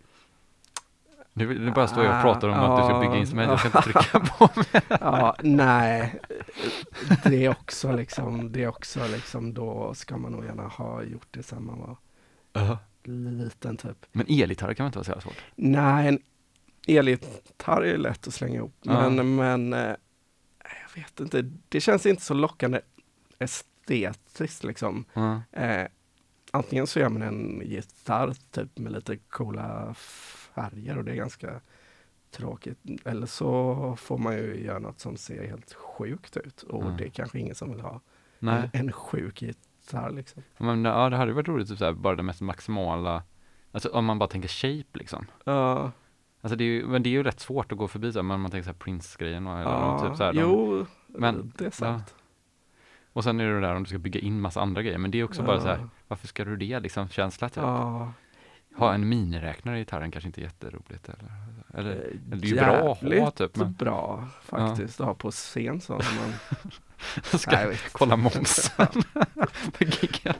Nu, 1.37 1.59
nu 1.59 1.71
bara 1.71 1.87
står 1.89 2.05
jag 2.05 2.17
och 2.17 2.23
pratar 2.23 2.49
om 2.49 2.55
att 2.55 2.81
du 2.83 2.89
ska 2.89 3.01
bygga 3.01 3.17
instrument, 3.17 3.51
jag 3.51 3.59
ska 3.59 3.69
inte 3.69 3.83
trycka 3.83 4.21
på 4.21 4.49
mig. 4.73 4.83
Ja, 5.01 5.37
nej. 5.43 6.21
Det 7.25 7.45
är 7.45 7.51
också 7.51 7.93
liksom, 7.93 8.53
det 8.53 8.63
är 8.63 8.69
också 8.69 9.07
liksom, 9.07 9.55
då 9.55 9.95
ska 9.95 10.17
man 10.17 10.33
nog 10.33 10.45
gärna 10.45 10.63
ha 10.63 11.03
gjort 11.03 11.27
det 11.31 11.43
sen 11.43 11.65
man 11.67 11.79
var 11.81 11.97
Ja. 12.53 12.79
liten 13.05 13.77
typ. 13.77 14.07
Men 14.13 14.27
elgitarr 14.29 14.75
kan 14.75 14.85
väl 14.85 14.89
inte 14.89 14.99
vara 15.11 15.21
så 15.21 15.29
svårt? 15.29 15.43
Nej, 15.55 16.09
en 16.09 16.19
elgitarr 16.87 17.81
är 17.83 17.87
ju 17.87 17.97
lätt 17.97 18.27
att 18.29 18.35
slänga 18.35 18.55
ihop. 18.55 18.75
Ja. 18.83 19.11
Men, 19.11 19.37
men 19.37 19.73
eh, 19.73 19.81
jag 20.61 21.03
vet 21.03 21.21
inte, 21.21 21.51
det 21.69 21.81
känns 21.81 22.07
inte 22.07 22.23
så 22.23 22.35
lockande 22.35 22.81
estetiskt 23.39 24.65
liksom. 24.65 25.05
Ja. 25.13 25.43
Eh, 25.53 25.87
antingen 26.51 26.87
så 26.87 26.99
gör 27.01 27.09
man 27.09 27.23
en 27.23 27.63
gitarr 27.65 28.35
typ 28.51 28.79
med 28.79 28.93
lite 28.93 29.17
coola 29.17 29.95
färger 30.55 30.99
och 30.99 31.05
det 31.05 31.11
är 31.13 31.17
ganska 31.17 31.61
tråkigt. 32.31 32.79
Eller 33.05 33.27
så 33.27 33.97
får 33.99 34.19
man 34.19 34.35
ju 34.37 34.65
göra 34.65 34.79
något 34.79 35.01
som 35.01 35.17
ser 35.17 35.47
helt 35.47 35.75
sjukt 35.75 36.37
ut 36.37 36.63
och 36.63 36.83
Mm. 36.83 36.97
det 36.97 37.05
är 37.05 37.09
kanske 37.11 37.39
ingen 37.39 37.55
som 37.55 37.71
vill 37.71 37.81
ha. 37.81 38.01
En, 38.41 38.71
en 38.73 38.93
sjuk 38.93 39.43
gitarr 39.43 40.11
liksom. 40.11 40.43
men 40.59 40.85
ja, 40.85 41.11
det 41.11 41.17
hade 41.17 41.33
varit 41.33 41.49
roligt, 41.49 41.69
typ 41.69 41.79
så 41.79 41.85
här, 41.85 41.93
bara 41.93 42.17
det 42.17 42.23
mest 42.23 42.41
maximala 42.41 43.23
Alltså 43.73 43.89
om 43.89 44.05
man 44.05 44.19
bara 44.19 44.29
tänker 44.29 44.49
shape 44.49 44.99
liksom. 44.99 45.27
Ja, 45.45 45.93
Alltså 46.41 46.57
det 46.57 46.65
är 46.65 46.67
ju, 46.67 46.87
men 46.87 47.03
det 47.03 47.09
är 47.09 47.11
ju 47.11 47.23
rätt 47.23 47.41
svårt 47.41 47.73
att 47.73 47.79
gå 47.79 47.89
förbi 47.89 48.13
så 48.13 48.23
men 48.23 48.41
man 48.41 48.51
tänker 48.51 48.65
så 48.65 48.71
här 48.71 48.79
Prince-grejen 48.79 49.47
och, 49.47 49.53
eller 49.61 49.71
ja. 49.71 50.09
typ 50.09 50.17
så 50.17 50.25
här, 50.25 50.33
de, 50.33 50.41
jo, 50.41 50.87
men- 51.07 51.53
det 51.59 51.67
är 51.67 51.71
sant. 51.71 52.15
och 53.13 53.25
sen 53.25 53.41
är 53.41 53.49
det 53.49 53.61
där 53.61 53.75
om 53.75 53.83
du 53.83 53.89
ska 53.89 53.99
bygga 53.99 54.21
in 54.21 54.41
massa 54.41 54.61
andra 54.61 54.83
grejer, 54.83 54.99
men 54.99 55.11
det 55.11 55.19
är 55.21 55.25
också 55.25 55.43
bara 55.43 55.61
så 55.61 55.67
här, 55.69 55.89
varför 56.09 56.27
ska 56.27 56.45
du 56.45 56.57
det 56.57 56.81
liksom, 56.81 57.09
känsla 57.09 57.49
typ. 57.49 57.57
Ja, 57.57 58.13
Ha 58.77 58.95
en 58.95 59.09
miniräknare 59.09 59.77
i 59.77 59.81
gitarren 59.81 60.11
kanske 60.11 60.29
inte 60.29 60.41
är 60.41 60.43
jätteroligt 60.43 61.09
eller, 61.09 61.33
eller, 61.75 61.91
eh, 61.91 61.97
eller 62.33 62.37
det 62.37 62.47
är 62.47 62.51
ju 62.51 62.57
bra 62.57 62.93
att 62.93 63.19
ha 63.25 63.31
typ, 63.31 63.57
men 63.57 63.73
bra 63.73 64.29
faktiskt 64.43 65.01
att 65.01 65.07
ha 65.07 65.15
på 65.15 65.31
scen 65.31 65.81
så. 65.81 65.93
när 65.93 66.05
Man, 66.21 66.33
ska 67.41 67.51
Nej, 67.51 67.79
kolla 67.93 68.17
momsen 68.17 68.87
giget. 69.79 70.37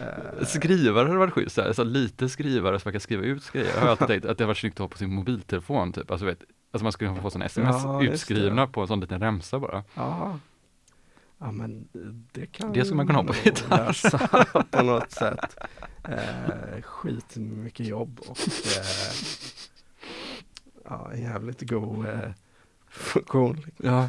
eh, 0.00 0.44
Skrivare 0.46 1.06
hade 1.06 1.18
varit 1.18 1.32
schysst, 1.34 1.54
så, 1.54 1.62
här, 1.62 1.72
så 1.72 1.84
lite 1.84 2.28
skrivare 2.28 2.78
som 2.80 2.88
man 2.88 2.92
kan 2.92 3.00
skriva 3.00 3.22
ut 3.22 3.52
grejer. 3.52 3.72
Jag 3.74 3.80
har 3.80 3.88
alltid 3.88 4.06
tänkt 4.06 4.26
att 4.26 4.38
det 4.38 4.46
varit 4.46 4.58
snyggt 4.58 4.74
att 4.76 4.80
ha 4.80 4.88
på 4.88 4.98
sin 4.98 5.14
mobiltelefon 5.14 5.92
typ. 5.92 6.10
Alltså, 6.10 6.26
vet, 6.26 6.42
alltså 6.72 6.82
man 6.84 6.92
skulle 6.92 7.14
få 7.14 7.30
sådana 7.30 7.44
sms 7.46 7.76
Ja, 7.84 8.02
utskrivna 8.02 8.66
på 8.66 8.80
en 8.80 8.86
sån 8.88 9.00
liten 9.00 9.20
remsa 9.20 9.58
bara. 9.58 9.84
ja. 9.94 10.38
ja, 11.38 11.50
men 11.52 11.88
det 12.32 12.46
kan 12.46 12.72
Det 12.72 12.84
skulle 12.84 12.96
man 12.96 13.06
kunna 13.06 13.18
ha 13.18 13.26
på 13.26 13.34
gitarr. 13.44 14.62
på 14.70 14.82
något 14.82 15.10
sätt. 15.10 15.56
Eh, 16.04 16.82
skit 16.82 17.36
mycket 17.36 17.86
jobb 17.86 18.20
och 18.26 18.38
eh, 18.76 19.14
ja, 20.84 21.14
jävligt 21.16 21.60
god 21.70 22.06
eh, 22.06 22.30
funktion. 22.90 23.66
Ja. 23.76 24.08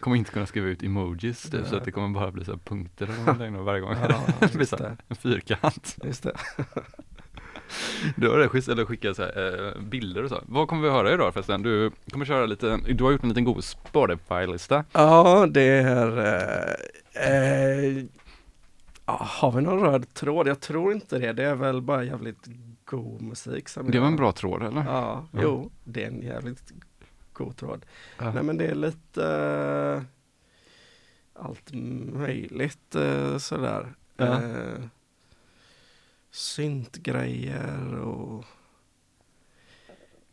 Kommer 0.00 0.16
inte 0.16 0.30
kunna 0.30 0.46
skriva 0.46 0.66
ut 0.66 0.82
emojis 0.82 1.42
typ, 1.42 1.66
så 1.66 1.76
att 1.76 1.84
det 1.84 1.92
kommer 1.92 2.08
bara 2.08 2.30
bli 2.30 2.44
så 2.44 2.56
punkter 2.56 3.06
varje 3.64 3.80
gång. 3.80 3.94
Ja, 4.08 4.24
det 4.40 4.54
blir 4.54 4.66
så 4.66 4.76
det. 4.76 4.96
en 5.08 5.16
fyrkant. 5.16 5.96
Just 6.04 6.22
det. 6.22 6.32
Du 8.16 8.28
har 8.28 8.48
schysst, 8.48 8.68
eller 8.68 8.84
skicka 8.84 9.14
så 9.14 9.22
här, 9.22 9.66
eh, 9.76 9.82
bilder 9.82 10.22
och 10.22 10.28
så. 10.28 10.40
Vad 10.46 10.68
kommer 10.68 10.82
vi 10.82 10.90
höra 10.90 11.14
idag 11.14 11.32
förresten? 11.32 11.62
Du 11.62 11.90
kommer 12.10 12.24
köra 12.24 12.46
lite, 12.46 12.76
du 12.76 13.04
har 13.04 13.12
gjort 13.12 13.22
en 13.22 13.28
liten 13.28 13.44
god 13.44 13.64
Spotify-lista. 13.64 14.84
Ja, 14.92 15.46
det 15.50 15.62
är... 15.62 16.18
Eh, 17.14 17.26
eh, 17.26 18.04
har 19.16 19.52
vi 19.52 19.62
någon 19.62 19.80
röd 19.80 20.14
tråd? 20.14 20.46
Jag 20.48 20.60
tror 20.60 20.92
inte 20.92 21.18
det. 21.18 21.32
Det 21.32 21.44
är 21.44 21.54
väl 21.54 21.82
bara 21.82 22.04
jävligt 22.04 22.46
god 22.84 23.22
musik. 23.22 23.68
Som 23.68 23.90
Det 23.90 23.98
var 23.98 24.06
en 24.06 24.12
jag- 24.12 24.18
bra 24.18 24.32
tråd 24.32 24.62
eller? 24.62 24.84
Ja, 24.84 25.26
Ja. 25.32 25.40
jo, 25.42 25.70
det 25.84 26.02
är 26.04 26.08
en 26.08 26.22
jävligt 26.22 26.72
god 27.32 27.56
tråd. 27.56 27.86
Ja. 28.18 28.32
Nej 28.32 28.42
men 28.42 28.56
det 28.56 28.66
är 28.66 28.74
lite 28.74 29.26
eh, 29.96 30.02
allt 31.44 31.70
möjligt 32.12 32.94
eh, 32.94 33.38
sådär. 33.38 33.94
Ja. 34.16 34.42
Eh, 34.42 34.82
syntgrejer 36.30 37.94
och 37.94 38.44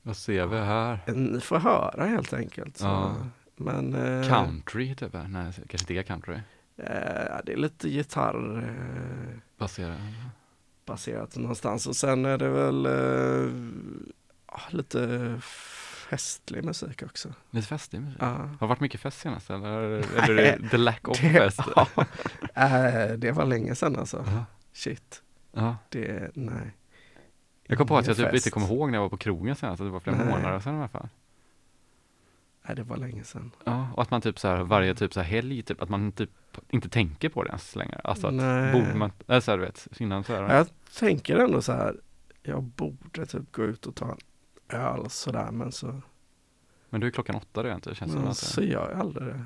Vad 0.01 0.17
ser 0.17 0.45
vi 0.47 0.57
här? 0.57 0.99
ni 1.15 1.39
får 1.41 1.57
höra 1.59 2.05
helt 2.05 2.33
enkelt. 2.33 2.79
Ja. 2.81 3.15
Men 3.55 3.93
Country 4.23 4.95
typ? 4.95 5.13
Nej, 5.13 5.53
kanske 5.53 5.77
inte 5.77 5.93
är 5.93 6.03
country. 6.03 6.39
Eh, 6.79 7.37
det 7.45 7.53
är 7.53 7.57
lite 7.57 7.89
gitarr 7.89 8.57
eh, 8.63 9.37
Baserat. 9.57 9.97
baserat 10.85 11.35
någonstans 11.37 11.87
och 11.87 11.95
sen 11.95 12.25
är 12.25 12.37
det 12.37 12.49
väl 12.49 12.85
eh, 12.85 13.51
ja, 14.47 14.59
lite 14.69 15.35
festlig 16.09 16.63
musik 16.63 17.03
också. 17.03 17.33
Lite 17.51 17.67
festig 17.67 18.01
musik. 18.01 18.17
Ja. 18.21 18.27
Har 18.27 18.57
det 18.59 18.65
varit 18.65 18.79
mycket 18.79 19.01
fest 19.01 19.19
senast 19.19 19.49
eller? 19.49 19.81
Eller 20.23 20.37
är 20.43 20.57
det 20.59 20.69
the 20.69 20.77
lack 20.77 21.07
of 21.07 21.21
Det- 21.21 21.29
fest? 21.29 21.59
ja. 21.75 21.87
Eh, 22.55 23.11
det 23.17 23.31
var 23.31 23.45
länge 23.45 23.75
sedan 23.75 23.95
alltså. 23.95 24.23
Ja. 24.27 24.45
Shit, 24.73 25.21
ja. 25.51 25.77
det, 25.89 26.31
nej. 26.35 26.71
Jag 27.67 27.77
kom 27.77 27.87
på 27.87 27.97
att 27.97 28.07
jag 28.07 28.17
typ 28.17 28.33
inte 28.33 28.49
kommer 28.49 28.67
ihåg 28.67 28.89
när 28.91 28.97
jag 28.97 29.01
var 29.03 29.09
på 29.09 29.17
krogen 29.17 29.55
senast, 29.55 29.81
att 29.81 29.87
det 29.87 29.91
var 29.91 29.99
flera 29.99 30.17
Nej. 30.17 30.25
månader 30.25 30.59
sedan 30.59 30.75
i 30.75 30.77
alla 30.77 30.87
fall. 30.87 31.07
Nej, 32.69 32.75
det 32.75 32.83
var 32.83 32.97
länge 32.97 33.23
sedan. 33.23 33.51
Ja, 33.63 33.87
och 33.95 34.01
att 34.01 34.11
man 34.11 34.21
typ 34.21 34.39
så 34.39 34.47
här 34.47 34.63
varje 34.63 34.95
typ 34.95 35.13
så 35.13 35.19
här 35.19 35.27
helg, 35.27 35.61
typ 35.61 35.81
att 35.81 35.89
man 35.89 36.11
typ 36.11 36.29
inte 36.69 36.89
tänker 36.89 37.29
på 37.29 37.43
det 37.43 37.49
ens 37.49 37.75
längre. 37.75 38.01
Alltså 38.03 38.27
att 38.27 38.33
Nej. 38.33 38.73
borde 38.73 38.93
man, 38.95 39.11
eller 39.27 39.39
så 39.39 39.51
här, 39.51 39.57
du 39.57 39.65
vet, 39.65 39.87
innan 39.99 40.23
så 40.23 40.33
här. 40.33 40.55
Jag 40.55 40.67
tänker 40.99 41.37
ändå 41.37 41.61
så 41.61 41.71
här, 41.71 41.95
jag 42.41 42.63
borde 42.63 43.25
typ 43.25 43.51
gå 43.51 43.63
ut 43.63 43.85
och 43.85 43.95
ta 43.95 44.11
en 44.11 44.17
öl 44.79 45.09
sådär, 45.09 45.51
men 45.51 45.71
så, 45.71 46.01
Men 46.89 47.01
du 47.01 47.07
är 47.07 47.11
klockan 47.11 47.35
åtta 47.35 47.63
redan, 47.63 47.79
det 47.83 47.95
känns 47.95 48.11
som 48.11 48.21
men 48.21 48.29
att 48.29 48.37
så 48.37 48.61
gör 48.61 48.89
jag 48.91 48.99
aldrig 48.99 49.27
det. 49.27 49.45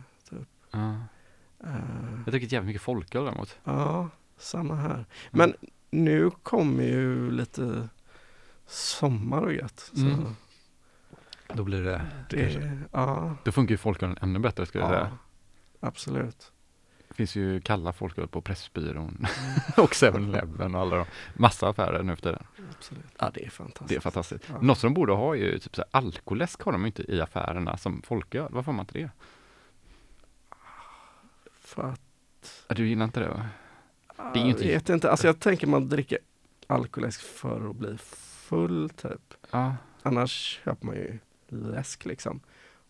ja. 0.72 0.96
Eh, 1.64 1.74
Jag 2.26 2.32
dricker 2.34 2.48
jävligt 2.48 2.68
mycket 2.68 2.82
folköl 2.82 3.26
däremot. 3.26 3.58
ja, 3.64 4.10
samma 4.38 4.76
här. 4.76 5.06
Men 5.32 5.54
nu 5.92 6.30
kommer 6.44 6.84
ju 6.84 7.32
lite 7.32 7.90
sommar 8.68 9.42
och 9.42 9.54
gött. 9.54 9.80
Så 9.94 10.02
Mm. 10.06 10.36
Då 11.54 11.64
blir 11.64 11.84
det, 11.84 12.02
det, 12.30 12.72
ja, 12.92 13.36
då 13.44 13.52
funkar 13.52 13.74
ju 13.74 13.78
folkölen 13.78 14.18
ännu 14.22 14.40
bättre 14.40 14.66
skulle 14.66 14.84
jag 14.84 14.94
ja, 14.94 14.96
säga. 14.96 15.18
absolut. 15.80 16.52
Det 17.08 17.14
finns 17.14 17.36
ju 17.36 17.62
kalla 17.62 17.94
folköl 17.94 18.28
på 18.28 18.42
Pressbyrån 18.42 19.26
och 19.78 19.92
7-Eleven 19.92 20.76
och 20.76 20.82
alla 20.82 20.96
de, 20.96 21.06
massa 21.34 21.70
affärer 21.70 22.04
nu 22.04 22.16
för 22.16 22.22
tiden. 22.24 22.44
absolut. 22.78 23.04
Ja, 23.20 23.32
det 23.34 23.46
är 23.46 23.50
fantastiskt. 23.50 23.90
Det 23.90 23.96
är 23.96 24.00
fantastiskt. 24.00 24.46
Ja. 24.50 24.62
Något 24.62 24.78
som 24.78 24.88
de 24.88 24.94
borde 24.94 25.14
ha 25.14 25.36
är 25.36 25.40
ju 25.40 25.60
typ 25.60 25.76
så 25.76 25.82
här, 25.82 25.90
alkoläsk 25.92 26.62
har 26.62 26.72
de 26.72 26.82
ju 26.82 26.88
inte 26.88 27.12
i 27.12 27.22
affärerna 27.22 27.78
som 27.78 28.02
folköl. 28.02 28.48
Varför 28.52 28.66
har 28.72 28.74
man 28.78 28.84
inte 28.84 29.00
det? 29.00 29.10
För 31.60 31.84
att 31.84 32.02
Ja, 32.68 32.76
Du 32.76 32.88
gillar 32.88 33.06
inte 33.06 33.20
det 33.20 33.28
va? 33.30 33.46
Det 34.34 34.40
är 34.40 34.48
Jag 34.48 34.58
vet 34.58 34.90
inte, 34.90 35.12
alltså 35.12 35.28
jag 35.28 35.40
tänker 35.40 35.68
man 35.68 35.90
dricker 35.90 36.18
alkoläsk 36.68 37.22
för 37.22 37.70
att 37.70 37.76
bli 37.76 37.98
full 37.98 38.90
typ. 38.90 39.34
Ja. 39.52 39.76
Annars 40.04 40.60
köper 40.66 40.86
man 40.86 40.96
ju 40.96 41.20
läsk 41.54 42.06
liksom. 42.06 42.40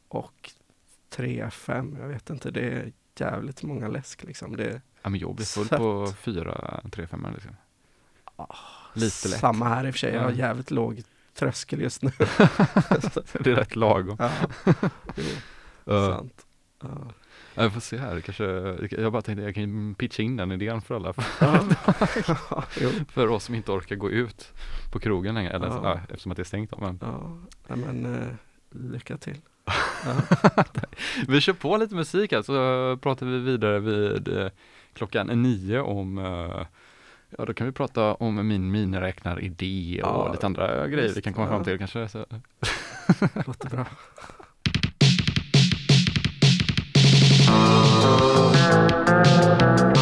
Och 0.07 0.51
3, 1.09 1.49
5, 1.51 1.97
jag 2.01 2.07
vet 2.07 2.29
inte, 2.29 2.51
det 2.51 2.61
är 2.61 2.91
jävligt 3.19 3.63
många 3.63 3.87
läsk 3.87 4.23
liksom. 4.23 4.55
Det 4.55 4.81
Ja 5.01 5.09
men 5.09 5.19
jag 5.19 5.35
blir 5.35 5.45
full 5.45 5.67
Sött. 5.67 5.79
på 5.79 6.13
fyra, 6.17 6.81
tre, 6.91 7.07
femmor 7.07 7.31
liksom. 7.33 7.55
Lite 8.93 9.27
lätt. 9.27 9.39
samma 9.39 9.65
här 9.67 9.87
i 9.87 9.89
och 9.89 9.93
för 9.93 9.99
sig, 9.99 10.13
jag 10.13 10.21
har 10.21 10.31
jävligt 10.31 10.71
låg 10.71 11.03
tröskel 11.33 11.81
just 11.81 12.01
nu. 12.01 12.11
det 13.39 13.51
är 13.51 13.55
rätt 13.55 13.75
lagom. 13.75 14.15
ja, 14.19 14.31
jo, 15.15 15.23
Uh, 15.93 16.09
sant. 16.17 16.45
Ja. 16.81 16.89
jag 17.55 17.73
får 17.73 17.79
se 17.79 17.97
här, 17.97 18.21
kanske, 18.21 18.43
jag 19.01 19.11
bara 19.11 19.21
tänkte 19.21 19.43
jag 19.43 19.55
kan 19.55 19.95
pitcha 19.95 20.23
in 20.23 20.35
den 20.37 20.51
idén 20.51 20.81
för 20.81 20.95
alla, 20.95 21.13
för 23.09 23.27
oss 23.27 23.43
som 23.43 23.55
inte 23.55 23.71
orkar 23.71 23.95
gå 23.95 24.09
ut 24.11 24.53
på 24.91 24.99
krogen 24.99 25.35
längre, 25.35 25.51
eller 25.51 25.67
Ja. 25.67 25.99
eftersom 26.09 26.31
att 26.31 26.35
det 26.35 26.41
är 26.41 26.45
stängt 26.45 26.79
men 26.79 26.99
ja, 27.67 27.75
men 27.75 28.15
eh, 28.15 28.27
Lycka 28.73 29.17
till. 29.17 29.37
vi 31.27 31.41
kör 31.41 31.53
på 31.53 31.77
lite 31.77 31.95
musik 31.95 32.31
här 32.31 32.41
så 32.41 32.97
pratar 33.01 33.25
vi 33.25 33.39
vidare 33.39 33.79
vid 33.79 34.27
eh, 34.27 34.47
klockan 34.93 35.27
nio 35.27 35.81
om 35.81 36.17
eh, 36.17 36.65
Ja, 37.37 37.45
då 37.45 37.53
kan 37.53 37.67
vi 37.67 37.73
prata 37.73 38.13
om 38.13 38.47
min 38.47 38.71
miniräknaridé 38.71 40.01
och 40.03 40.09
ja, 40.09 40.31
lite 40.31 40.45
andra 40.45 40.87
grejer 40.87 41.03
just, 41.03 41.17
vi 41.17 41.21
kan 41.21 41.33
komma 41.33 41.47
fram 41.47 41.63
till 41.63 41.77
kanske. 41.77 42.09
Så. 42.09 42.17
Låter 43.45 43.69
bra. 43.69 43.85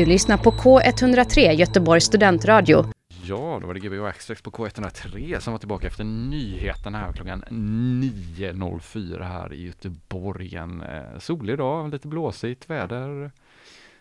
Du 0.00 0.06
lyssnar 0.06 0.36
på 0.36 0.50
K103 0.50 1.52
Göteborgs 1.52 2.04
studentradio. 2.04 2.84
Ja, 3.22 3.58
då 3.60 3.66
var 3.66 3.74
det 3.74 3.80
Gbg 3.80 4.06
Axtrax 4.06 4.42
på 4.42 4.50
K103 4.50 5.40
som 5.40 5.52
var 5.52 5.58
tillbaka 5.58 5.86
efter 5.86 6.04
nyheterna 6.04 6.98
här 6.98 7.12
klockan 7.12 7.44
9.04 7.48 9.22
här 9.22 9.52
i 9.52 9.66
Göteborg. 9.66 10.56
En 10.56 10.82
eh, 10.82 11.18
solig 11.18 11.58
dag, 11.58 11.90
lite 11.90 12.08
blåsigt 12.08 12.70
väder. 12.70 13.30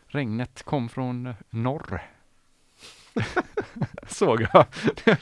Regnet 0.08 0.64
kom 0.64 0.90
från 0.90 1.34
norr. 1.50 2.02
Såg 4.08 4.42
jag. 4.42 4.66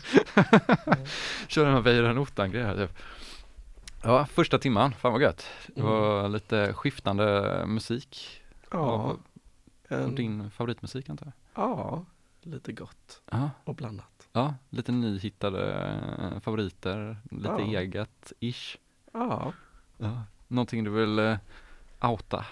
Körde 1.47 1.69
en 1.69 1.83
Weiron 1.83 2.17
Ottan-grej 2.17 2.63
här 2.63 2.75
typ. 2.75 2.97
Ja, 4.03 4.25
första 4.25 4.57
timman, 4.59 4.93
fan 4.93 5.11
vad 5.11 5.21
gött. 5.21 5.47
Det 5.67 5.81
var 5.81 6.29
lite 6.29 6.73
skiftande 6.73 7.63
musik. 7.67 8.41
Ja, 8.71 9.17
Och 9.89 9.97
en, 9.97 10.15
din 10.15 10.51
favoritmusik 10.51 11.09
antar 11.09 11.25
jag? 11.25 11.33
ja, 11.63 12.05
lite 12.41 12.71
gott 12.73 13.21
Ja, 13.31 13.49
och 13.63 13.75
blandat. 13.75 14.27
ja 14.33 14.55
lite 14.69 14.91
nyhittade 14.91 15.73
eh, 16.33 16.39
favoriter, 16.39 17.17
lite 17.31 17.47
Ja. 17.49 17.59
eget 17.79 18.33
ish. 18.39 18.77
Ja, 19.13 19.53
Ja. 19.97 20.23
Någonting 20.47 20.83
du 20.83 20.89
vill 20.91 21.19
eh, 21.19 21.37
outa? 22.01 22.45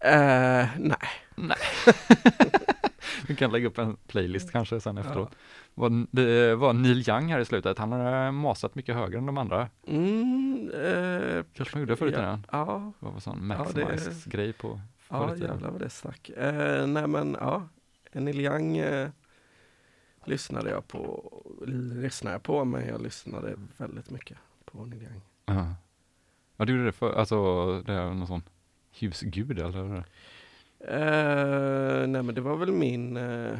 eh, 0.00 0.66
nej. 0.78 0.96
Nej. 1.36 1.56
Vi 3.28 3.36
kan 3.36 3.52
lägga 3.52 3.66
upp 3.68 3.78
en 3.78 3.96
playlist 4.06 4.52
kanske 4.52 4.80
sen 4.80 4.98
efteråt. 4.98 5.34
Var, 5.74 6.06
det 6.10 6.54
var 6.54 6.72
Neil 6.72 7.08
Young 7.10 7.32
här 7.32 7.40
i 7.40 7.44
slutet, 7.44 7.78
han 7.78 7.92
har 7.92 8.32
masat 8.32 8.74
mycket 8.74 8.94
högre 8.94 9.18
än 9.18 9.26
de 9.26 9.38
andra. 9.38 9.68
Mm, 9.86 10.70
eh, 10.74 11.44
Kanske 11.54 11.76
man 11.76 11.80
gjorde 11.80 11.96
förut 11.96 12.14
ja, 12.16 12.20
innan. 12.22 12.46
ja, 12.52 12.92
Det 13.00 13.06
var 13.06 13.12
en 13.12 13.20
sån 13.20 13.50
Ja, 13.50 13.66
det- 13.74 13.84
maximize 13.84 14.30
grej 14.30 14.52
på 14.52 14.80
ja 15.10 15.36
jävlar 15.36 15.70
vad 15.70 15.80
det 15.80 15.90
stack. 15.90 16.28
Eh, 16.28 16.86
nej 16.86 17.06
men 17.06 17.36
ja, 17.40 17.68
Neil 18.12 18.40
Young 18.40 18.76
eh, 18.76 19.10
lyssnade 20.24 20.70
jag 20.70 20.88
på, 20.88 21.32
lyssnade 21.66 22.34
jag 22.34 22.42
på, 22.42 22.64
men 22.64 22.86
jag 22.86 23.02
lyssnade 23.02 23.54
väldigt 23.76 24.10
mycket 24.10 24.38
på 24.64 24.84
Neil 24.84 25.02
Young. 25.02 25.20
Ja. 25.44 25.74
ja, 26.56 26.64
du 26.64 26.72
gjorde 26.72 26.84
det 26.84 26.92
för, 26.92 27.12
alltså 27.12 27.82
det 27.82 27.92
är 27.92 28.14
någon 28.14 28.26
sån 28.26 28.42
husgud 29.00 29.58
eller? 29.58 30.04
Eh, 30.80 32.06
nej 32.06 32.22
men 32.22 32.34
det 32.34 32.40
var 32.40 32.56
väl 32.56 32.72
min 32.72 33.16
eh, 33.16 33.58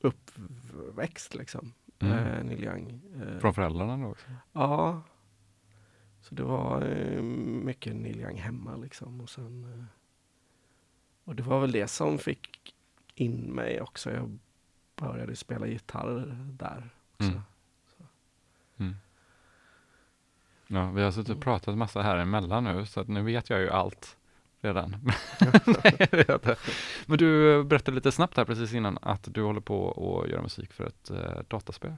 uppväxt 0.00 1.34
liksom. 1.34 1.72
Mm. 1.98 2.18
Eh, 2.18 2.44
Neil 2.44 2.64
Young. 2.64 3.00
Eh, 3.14 3.38
Från 3.38 3.54
föräldrarna 3.54 4.04
då 4.04 4.10
också? 4.10 4.26
Ja. 4.52 5.02
Så 6.20 6.34
det 6.34 6.42
var 6.42 6.82
eh, 6.82 7.22
mycket 7.22 7.96
Neil 7.96 8.20
Young 8.20 8.36
hemma 8.36 8.76
liksom. 8.76 9.20
Och, 9.20 9.30
sen, 9.30 9.86
och 11.24 11.34
det 11.34 11.42
var 11.42 11.60
väl 11.60 11.72
det 11.72 11.88
som 11.88 12.18
fick 12.18 12.74
in 13.14 13.40
mig 13.40 13.80
också. 13.80 14.10
Jag 14.10 14.38
började 14.96 15.36
spela 15.36 15.66
gitarr 15.66 16.36
där 16.58 16.90
också. 17.12 17.30
Mm. 17.30 17.42
Mm. 18.78 18.96
Ja, 20.66 20.90
vi 20.90 21.02
har 21.02 21.10
suttit 21.10 21.36
och 21.36 21.42
pratat 21.42 21.78
massa 21.78 22.02
här 22.02 22.16
emellan 22.16 22.64
nu, 22.64 22.86
så 22.86 23.00
att 23.00 23.08
nu 23.08 23.22
vet 23.22 23.50
jag 23.50 23.60
ju 23.60 23.70
allt 23.70 24.16
redan. 24.60 24.96
Nej, 25.84 25.96
jag 25.98 26.10
vet 26.10 26.28
inte. 26.28 26.56
Men 27.06 27.18
du 27.18 27.64
berättade 27.64 27.94
lite 27.94 28.12
snabbt 28.12 28.36
här 28.36 28.44
precis 28.44 28.74
innan 28.74 28.98
att 29.02 29.34
du 29.34 29.42
håller 29.42 29.60
på 29.60 29.90
att 30.22 30.30
göra 30.30 30.42
musik 30.42 30.72
för 30.72 30.84
ett 30.86 31.10
eh, 31.10 31.42
dataspel. 31.48 31.94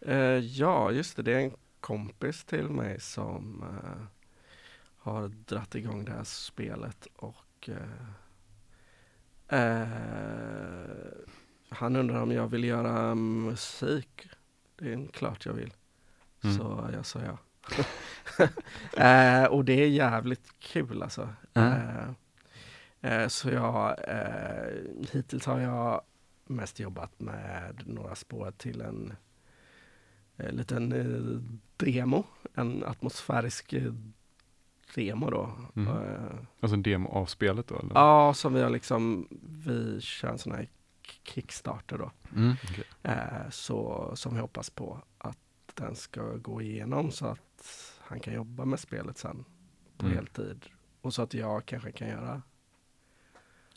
Eh, 0.00 0.16
ja, 0.38 0.90
just 0.90 1.16
det. 1.16 1.22
Det 1.22 1.32
är 1.32 1.40
en 1.40 1.56
kompis 1.80 2.44
till 2.44 2.68
mig 2.68 3.00
som 3.00 3.62
eh, 3.62 4.02
har 4.98 5.28
dratt 5.28 5.74
igång 5.74 6.04
det 6.04 6.12
här 6.12 6.24
spelet 6.24 7.06
och 7.16 7.68
eh, 7.68 7.74
eh, 9.50 9.88
han 11.68 11.96
undrar 11.96 12.22
om 12.22 12.32
jag 12.32 12.48
vill 12.48 12.64
göra 12.64 13.14
musik. 13.14 14.28
Det 14.76 14.92
är 14.92 15.06
klart 15.12 15.46
jag 15.46 15.52
vill. 15.52 15.74
Mm. 16.44 16.56
Så 16.56 16.90
jag 16.92 17.06
sa 17.06 17.20
ja. 17.20 17.38
eh, 18.96 19.44
och 19.44 19.64
det 19.64 19.72
är 19.72 19.88
jävligt 19.88 20.58
kul 20.58 21.02
alltså. 21.02 21.28
Mm. 21.54 22.14
Eh, 23.00 23.28
så 23.28 23.50
jag, 23.50 23.96
eh, 24.08 24.72
hittills 25.12 25.46
har 25.46 25.60
jag 25.60 26.00
mest 26.44 26.80
jobbat 26.80 27.20
med 27.20 27.82
några 27.86 28.14
spår 28.14 28.52
till 28.56 28.80
en 28.80 29.16
liten 30.36 30.90
demo, 31.76 32.24
en 32.54 32.84
atmosfärisk 32.84 33.74
demo 34.94 35.30
då. 35.30 35.50
Mm. 35.76 35.88
Eh, 35.96 36.20
Alltså 36.60 36.74
en 36.74 36.82
demo 36.82 37.08
av 37.08 37.26
spelet 37.26 37.68
då? 37.68 37.78
Eller? 37.78 37.94
ja, 37.94 38.34
som 38.34 38.54
vi 38.54 38.62
har 38.62 38.70
liksom, 38.70 39.28
vi 39.66 40.00
kör 40.00 40.28
en 40.28 40.38
sån 40.38 40.52
här 40.52 40.68
Kickstarter 41.24 41.98
då. 41.98 42.10
Mm, 42.36 42.54
okej. 42.64 42.84
Eh, 43.02 43.50
så 43.50 44.10
som 44.14 44.34
vi 44.34 44.40
hoppas 44.40 44.70
på 44.70 45.02
att 45.18 45.38
den 45.74 45.94
ska 45.96 46.22
gå 46.36 46.62
igenom 46.62 47.10
så 47.10 47.26
att 47.26 47.94
han 48.00 48.20
kan 48.20 48.34
jobba 48.34 48.64
med 48.64 48.80
spelet 48.80 49.18
sen 49.18 49.44
på 49.96 50.06
Mm. 50.06 50.16
heltid. 50.16 50.66
Och 51.00 51.14
så 51.14 51.22
att 51.22 51.34
jag 51.34 51.66
kanske 51.66 51.92
kan 51.92 52.08
göra 52.08 52.42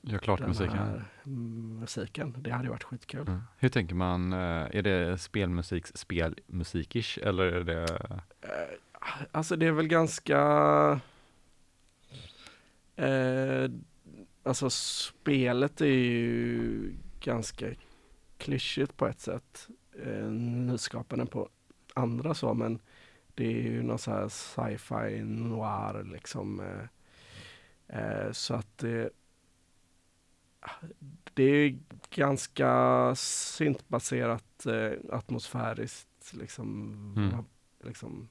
Gör 0.02 0.18
klart 0.20 0.40
den 0.40 0.48
musiken. 0.50 0.78
här 0.78 1.06
mm, 1.26 1.80
musiken. 1.80 2.36
Det 2.40 2.52
hade 2.52 2.64
ju 2.64 2.70
varit 2.70 2.84
skitkul. 2.84 3.28
Mm. 3.28 3.42
Hur 3.58 3.70
tänker 3.70 3.96
man, 3.96 4.34
eh, 4.34 4.40
är 4.72 4.82
det 4.82 5.18
spelmusik, 5.18 5.86
spelmusikish 5.98 7.20
eller 7.22 7.44
är 7.44 7.64
det? 7.64 7.84
Eh, 8.42 8.50
alltså 9.32 9.56
det 9.56 9.66
är 9.66 9.72
väl 9.72 9.88
ganska 9.88 10.40
eh, 12.96 13.70
Alltså 14.46 14.70
spelet 14.70 15.82
är 15.82 15.86
ju 15.86 16.94
ganska 17.20 17.68
klyschigt 18.38 18.98
på 18.98 19.08
ett 19.08 19.20
sätt. 19.20 19.68
Eh, 20.04 20.24
nyskapande 20.32 21.26
på 21.26 21.50
andra 21.94 22.34
så 22.34 22.54
men 22.54 22.80
det 23.36 23.46
är 23.46 23.62
ju 23.62 23.84
någon 23.84 24.00
så 24.00 24.12
här 24.12 24.30
sci-fi 24.30 25.24
noir 25.24 26.04
liksom. 26.04 26.60
Eh, 26.60 28.00
eh, 28.00 28.32
så 28.32 28.54
att 28.54 28.78
det 28.78 29.10
det 31.34 31.44
är 31.44 31.78
ganska 32.10 33.16
syntbaserat 33.16 34.66
eh, 34.66 34.92
atmosfäriskt 35.12 36.34
liksom, 36.34 36.94
Mm. 37.18 37.46
Liksom 37.86 38.30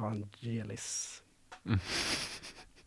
Vangelis. 0.00 1.22
Mm. 1.64 1.78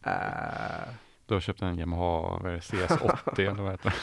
Eh, 0.04 0.94
Du 1.26 1.34
har 1.34 1.42
köpt 1.42 1.62
en 1.62 1.80
Yamaha 1.80 2.40
vad 2.44 2.46
är 2.46 2.52
det, 2.52 2.60
CS80 2.60 3.40
eller 3.52 3.64
vad 3.64 3.72
heter 3.72 3.94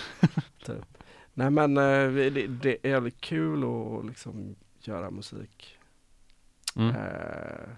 det? 0.66 0.82
nej 1.34 1.50
men 1.50 1.76
eh, 1.76 2.10
det, 2.12 2.46
det 2.46 2.76
är 2.82 2.90
jävligt 2.90 3.20
kul 3.20 3.64
att 3.64 4.06
liksom 4.06 4.56
göra 4.80 5.10
musik 5.10 5.78
Mm. 6.76 6.96
eh, 6.96 7.68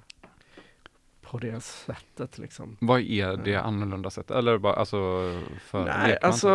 på 1.20 1.38
det 1.38 1.60
sättet 1.60 2.38
liksom. 2.38 2.76
Vad 2.80 3.00
är 3.00 3.36
det 3.36 3.50
Ja. 3.50 3.60
annorlunda 3.60 4.10
sättet? 4.10 4.36
Eller 4.36 4.58
bara 4.58 4.74
alltså 4.74 4.96
för 5.60 5.84
Nej, 5.84 6.08
lekman? 6.10 6.18
alltså 6.30 6.48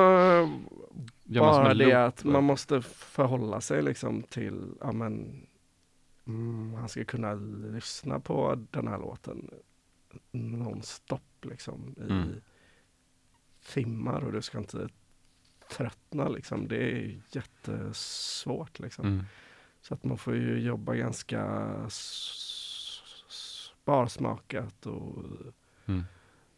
bara 1.40 1.74
det 1.74 1.86
loop? 1.86 1.94
att 1.96 2.24
man 2.24 2.44
måste 2.44 2.82
förhålla 2.82 3.62
sig 3.62 3.82
liksom 3.82 4.24
till, 4.24 4.74
ja 4.82 4.92
men, 4.92 5.46
man 6.84 6.90
ska 6.90 7.04
kunna 7.06 7.34
lyssna 7.74 8.20
på 8.20 8.66
den 8.72 8.88
här 8.88 8.98
låten 8.98 9.50
nonstop 10.32 11.22
liksom 11.46 11.96
i 11.98 12.02
Mm. 12.12 12.42
timmar 13.66 14.24
och 14.24 14.32
du 14.32 14.42
ska 14.42 14.58
inte 14.58 14.90
tröttna 15.70 16.28
liksom. 16.30 16.68
Det 16.68 16.78
är 16.78 17.22
jättesvårt 17.32 18.80
liksom. 18.80 19.06
Mm. 19.06 19.26
Så 19.82 19.94
att 19.94 20.04
man 20.04 20.18
får 20.18 20.36
ju 20.36 20.60
jobba 20.60 20.96
ganska 20.96 21.42
sparsmakat 23.30 24.86
och 24.86 25.24
Mm. 25.86 26.04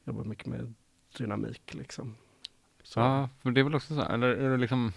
jobba 0.03 0.23
mycket 0.23 0.45
med 0.45 0.73
dynamik 1.17 1.73
liksom. 1.73 2.15
Så, 2.83 2.99
Ja, 2.99 3.29
för 3.41 3.51
det 3.51 3.59
är 3.59 3.63
väl 3.63 3.75
också 3.75 3.95
så 3.95 4.01
här, 4.01 4.13
eller 4.13 4.27
är 4.27 4.49
det 4.49 4.57
liksom 4.57 4.93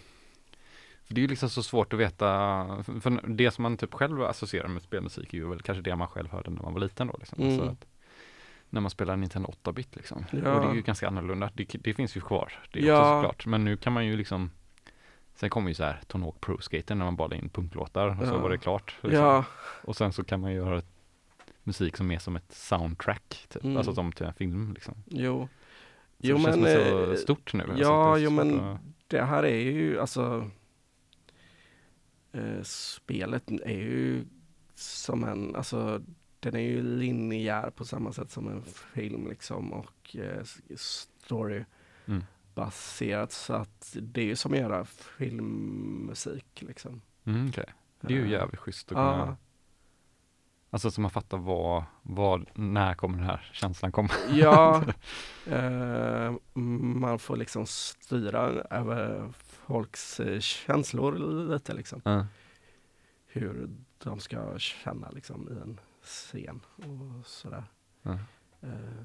för 1.09 1.15
det 1.15 1.19
är 1.21 1.23
ju 1.23 1.29
liksom 1.29 1.51
så 1.51 1.63
svårt 1.63 1.93
att 1.93 1.99
veta, 1.99 2.27
för- 3.01 3.29
det 3.29 3.51
som 3.51 3.63
man 3.63 3.77
typ 3.77 3.95
själv 3.95 4.23
associerar 4.23 4.69
med 4.69 4.83
spelmusik 4.83 5.35
är 5.35 5.39
ju 5.39 5.49
väl 5.49 5.63
kanske 5.63 5.83
det 5.83 5.97
man 5.97 6.09
själv 6.09 6.31
hörde 6.31 6.51
när 6.51 6.63
man 6.63 6.73
var 6.73 6.81
liten 6.81 7.07
då 7.07 7.17
liksom. 7.19 7.39
Mm. 7.43 7.53
Alltså 7.53 7.71
att 7.71 7.87
när 8.71 8.81
man 8.81 8.91
spelar 8.91 9.17
Nintendo 9.17 9.49
8-bit 9.65 9.97
liksom. 9.97 10.25
Ja. 10.31 10.55
Och 10.55 10.61
det 10.61 10.71
är 10.71 10.75
ju 10.75 10.83
ganska 10.83 11.09
annorlunda, 11.09 11.51
det, 11.55 11.65
det 11.85 11.95
finns 11.95 12.17
ju 12.17 12.21
kvar, 12.21 12.53
det 12.73 12.81
är 12.81 12.85
Ja. 12.87 12.99
också 13.01 13.17
såklart. 13.17 13.47
Men 13.47 13.65
nu 13.65 13.77
kan 13.77 13.93
man 13.93 14.07
ju 14.07 14.17
liksom 14.17 14.51
Sen 15.35 15.51
kommer 15.51 15.69
ju 15.69 15.75
så 15.75 15.85
här 15.85 16.01
Tony 16.07 16.25
Hawk 16.25 16.41
Pro 16.41 16.59
Skater 16.61 16.95
när 16.95 17.05
man 17.05 17.17
bara 17.17 17.29
la 17.29 17.37
in 17.37 17.49
punklåtar 17.49 18.09
och 18.09 18.27
så 18.27 18.35
Ja. 18.35 18.39
var 18.39 18.51
det 18.51 18.59
klart. 18.59 18.95
liksom. 19.03 19.25
ja, 19.25 19.45
Och 19.85 19.97
sen 19.97 20.13
så 20.13 20.25
kan 20.25 20.41
man 20.41 20.53
göra 20.53 20.83
musik 21.65 21.97
som 21.97 22.11
är 22.11 22.19
som 22.19 22.37
ett 22.37 22.53
soundtrack, 22.53 23.47
typ. 23.49 23.65
Mm. 23.65 23.77
alltså 23.77 23.95
som 23.95 24.13
till 24.13 24.27
en 24.27 24.35
film 24.35 24.73
liksom. 24.75 24.95
jo. 25.07 25.49
Så 26.21 26.27
Jo 26.27 26.37
det 26.37 26.43
känns 26.43 26.55
som 26.55 26.65
så 26.65 27.11
eh, 27.11 27.17
stort 27.17 27.55
nu. 27.55 27.63
alltså, 27.63 27.83
ja, 27.83 28.17
är 28.17 28.21
jo, 28.21 28.31
men- 28.31 28.61
att- 28.61 28.81
det 29.07 29.23
här 29.23 29.43
är 29.43 29.61
ju 29.61 30.01
alltså 30.01 30.51
eh, 32.33 32.63
Spelet 32.63 33.51
är 33.51 33.79
ju 33.79 34.27
som 34.75 35.25
en, 35.25 35.57
alltså 35.57 36.03
den 36.41 36.55
är 36.57 36.61
ju 36.61 36.83
linjär 36.83 37.71
på 37.71 37.85
samma 37.85 38.13
sätt 38.13 38.31
som 38.31 38.49
en 38.49 38.63
film 38.95 39.29
liksom 39.29 39.73
och 39.73 40.17
eh, 40.17 40.43
story 40.77 41.65
Mm. 42.07 42.25
baserat 42.55 43.33
så 43.33 43.53
att 43.53 43.97
det 44.03 44.21
är 44.21 44.25
ju 44.25 44.37
som 44.37 44.53
att 44.53 44.59
göra 44.59 44.85
filmmusik 44.85 46.63
liksom. 46.63 47.01
Mm, 47.25 47.49
okej. 47.49 47.65
Det 48.01 48.13
är 48.15 48.17
ju 48.19 48.25
Eh, 48.25 48.31
jävligt 48.31 48.61
schysst 48.61 48.93
att 48.93 48.99
Ja, 48.99 49.13
kunna, 49.23 49.37
alltså 50.71 50.91
så 50.91 51.01
man 51.01 51.11
fattar 51.11 51.39
vad, 51.39 51.85
vad, 52.03 52.47
när 52.55 52.95
kommer 52.95 53.19
den 53.19 53.27
här 53.27 53.51
känslan 53.53 53.93
komma? 53.93 54.09
ja 54.31 54.83
eh, 55.47 56.35
man 56.55 57.19
får 57.19 57.37
liksom 57.37 57.67
styra 57.67 58.41
över 58.71 59.33
folks 59.69 60.21
eh, 60.21 60.41
känslor 60.41 61.19
lite 61.53 61.75
liksom. 61.75 62.01
Ja. 62.05 62.27
hur 63.27 63.71
de 63.99 64.21
ska 64.21 64.59
känna 64.59 65.11
liksom 65.11 65.49
i 65.53 65.63
en 65.63 65.81
scen 66.03 66.61
och 66.77 67.27
sådär. 67.27 67.65
Ja. 68.03 68.19
Eh, 68.61 69.05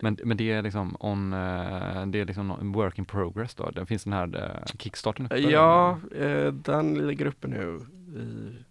Men, 0.00 0.18
men 0.24 0.36
det 0.36 0.52
är 0.52 0.62
liksom 0.62 0.96
on, 1.00 1.32
eh, 1.32 2.06
det 2.06 2.20
är 2.20 2.24
liksom 2.24 2.72
work 2.72 2.98
in 2.98 3.04
progress 3.04 3.54
då? 3.54 3.70
Det 3.70 3.86
finns 3.86 4.04
den 4.04 4.12
här 4.12 4.62
kickstarten 4.78 5.26
uppe? 5.26 5.38
ja, 5.38 5.98
den 6.52 7.06
ligger 7.06 7.26
uppe 7.26 7.48
nu. 7.48 7.80
I, 8.20 8.64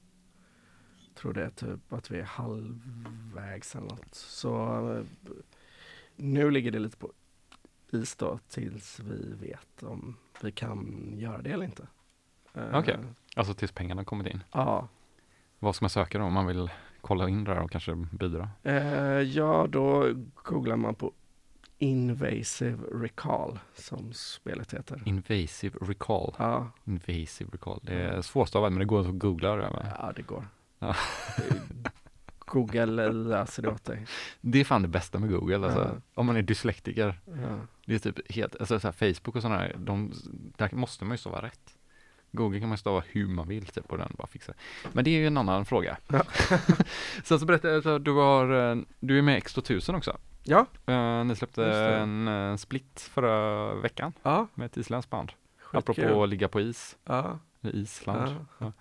tror 1.16 1.34
det 1.34 1.44
är 1.46 1.50
typ 1.50 1.94
att 1.94 2.12
vi 2.12 2.20
är 2.20 2.24
halvvägs 2.24 3.76
eller 3.76 3.88
något. 3.88 4.16
Så 4.16 5.04
nu 6.16 6.52
ligger 6.52 6.72
det 6.72 6.80
lite 6.80 6.98
på 6.98 7.12
is 7.92 8.16
då 8.16 8.40
tills 8.50 9.00
vi 9.00 9.34
vet 9.48 9.84
om 9.84 10.16
vi 10.44 10.52
kan 10.52 11.12
göra 11.18 11.42
det 11.42 11.52
eller 11.52 11.66
inte. 11.66 11.88
Eh, 12.54 12.64
Okej. 12.80 12.98
Alltså 13.36 13.54
tills 13.54 13.72
pengarna 13.72 14.04
kommit 14.04 14.28
in? 14.28 14.44
Ja, 14.52 14.88
Vad 15.60 15.76
ska 15.76 15.84
man 15.84 15.90
söka 15.90 16.18
då 16.18 16.24
om 16.24 16.34
man 16.34 16.46
vill 16.48 16.70
kolla 17.02 17.30
in 17.30 17.44
det 17.44 17.54
här 17.54 17.62
och 17.64 17.72
kanske 17.72 17.96
bidra? 17.96 18.50
Eh, 18.64 18.74
ja, 19.22 19.68
då 19.70 20.14
googlar 20.36 20.76
man 20.76 20.96
på 20.96 21.12
Invasive 21.80 22.78
Recall 22.94 23.60
som 23.76 24.14
spelet 24.14 24.74
heter. 24.74 25.02
Invasive 25.06 25.78
recall. 25.82 26.34
Ja, 26.40 26.72
Invasive 26.86 27.50
recall. 27.54 27.80
Det 27.84 27.94
är 27.94 28.22
svårstavat 28.22 28.72
men 28.72 28.80
det 28.80 28.86
går 28.86 29.00
att 29.10 29.20
googla 29.20 29.56
det. 29.56 29.70
va? 29.70 29.86
ja 30.00 30.12
det 30.16 30.22
går. 30.22 30.48
Ja. 30.80 30.96
Google 32.40 33.12
löser 33.12 33.64
det 33.64 33.70
åt 33.70 33.86
dig. 33.86 34.06
Det 34.42 34.60
är 34.60 34.66
fan 34.66 34.82
det 34.82 34.88
bästa 34.88 35.20
med 35.20 35.30
Google 35.30 35.66
alltså. 35.66 35.80
Ja. 35.80 36.02
Om 36.14 36.26
man 36.26 36.36
är 36.38 36.42
dyslektiker. 36.42 37.20
Ja. 37.26 37.58
Det 37.88 37.96
är 37.96 38.00
typ 38.12 38.32
helt, 38.32 38.56
alltså 38.56 38.80
så 38.80 38.88
här 38.88 39.14
Facebook 39.14 39.36
och 39.36 39.42
sådana 39.42 39.60
här, 39.60 39.76
de, 39.78 40.14
där 40.58 40.70
måste 40.72 41.06
man 41.06 41.14
ju 41.14 41.18
stava 41.18 41.42
rätt. 41.42 41.74
Google 42.32 42.60
kan 42.60 42.70
man 42.70 42.78
stava 42.78 43.04
hur 43.08 43.28
man 43.28 43.48
vill 43.48 43.66
typ 43.66 43.92
och 43.92 43.98
den 43.98 44.14
bara 44.18 44.28
fixar. 44.28 44.56
Men 44.94 45.04
det 45.04 45.10
är 45.10 45.20
ju 45.20 45.28
en 45.28 45.38
annan 45.38 45.66
fråga. 45.66 45.98
Ja. 46.08 46.22
Sen 47.24 47.40
så 47.40 47.46
berättade 47.46 47.74
jag 47.74 47.88
att 47.88 48.06
du 48.06 48.12
har, 48.12 48.46
du 49.00 49.18
är 49.18 49.22
med 49.22 49.38
i 49.38 49.42
X2000 49.42 49.98
också. 49.98 50.18
Ja, 50.44 50.66
Eh, 50.86 51.24
ni 51.24 51.36
släppte 51.36 51.66
en 51.74 52.28
eh, 52.28 52.56
split 52.56 53.10
förra 53.14 53.74
veckan 53.76 54.14
ja. 54.24 54.48
med 54.54 54.66
ett 54.66 54.78
isländskt 54.78 55.10
band. 55.12 55.32
skitkul. 55.60 56.06
Apropå 56.06 56.24
att 56.24 56.30
ligga 56.30 56.48
på 56.48 56.62
is, 56.62 56.98
Ja. 57.06 57.40
i 57.62 57.70
Island. 57.82 58.36
Ja. 58.60 58.72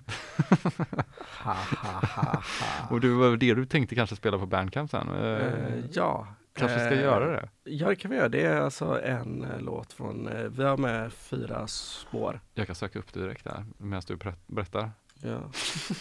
Ha, 1.43 1.53
ha, 1.55 2.01
ha, 2.01 2.23
ha. 2.23 2.43
Och 2.91 3.01
det 3.01 3.09
var 3.09 3.37
det 3.37 3.55
du 3.55 3.67
tänkte 3.67 3.95
kanske 3.95 4.17
spela 4.17 4.39
på 4.39 4.47
Bandcamp 4.47 4.91
sen? 4.91 5.09
Eh, 5.09 5.85
ja. 5.93 6.27
Kanske 6.57 6.79
ska 6.79 6.95
Eh, 6.95 7.01
göra 7.01 7.27
det? 7.41 7.49
Ja, 7.65 7.89
det 7.89 7.97
kan 7.97 8.11
vi 8.11 8.17
göra. 8.17 8.29
Det 8.29 8.43
är 8.43 8.61
alltså 8.61 9.01
en 9.03 9.45
eh, 9.45 9.61
låt 9.61 9.93
från, 9.93 10.29
eh, 10.29 10.45
vi 10.45 10.63
har 10.65 10.77
med 10.77 11.13
fyra 11.13 11.67
spår. 11.67 12.41
Jag 12.55 12.67
kan 12.67 12.77
söka 12.77 12.99
upp 12.99 13.13
det 13.13 13.21
direkt 13.21 13.45
där 13.45 13.65
medan 13.79 14.03
du 14.07 14.17
berätt- 14.17 14.47
berättar. 14.47 14.91
Ja. 15.23 15.37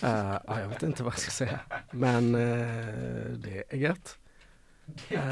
Eh, 0.04 0.38
ja, 0.48 0.60
jag 0.60 0.68
vet 0.68 0.84
inte 0.84 1.04
vad 1.04 1.14
jag 1.14 1.20
ska 1.20 1.32
säga. 1.32 1.60
Men 1.92 2.36
eh, 2.36 3.26
det 3.38 3.64
är 3.70 3.78
gött. 3.78 4.18
Eh, 5.10 5.28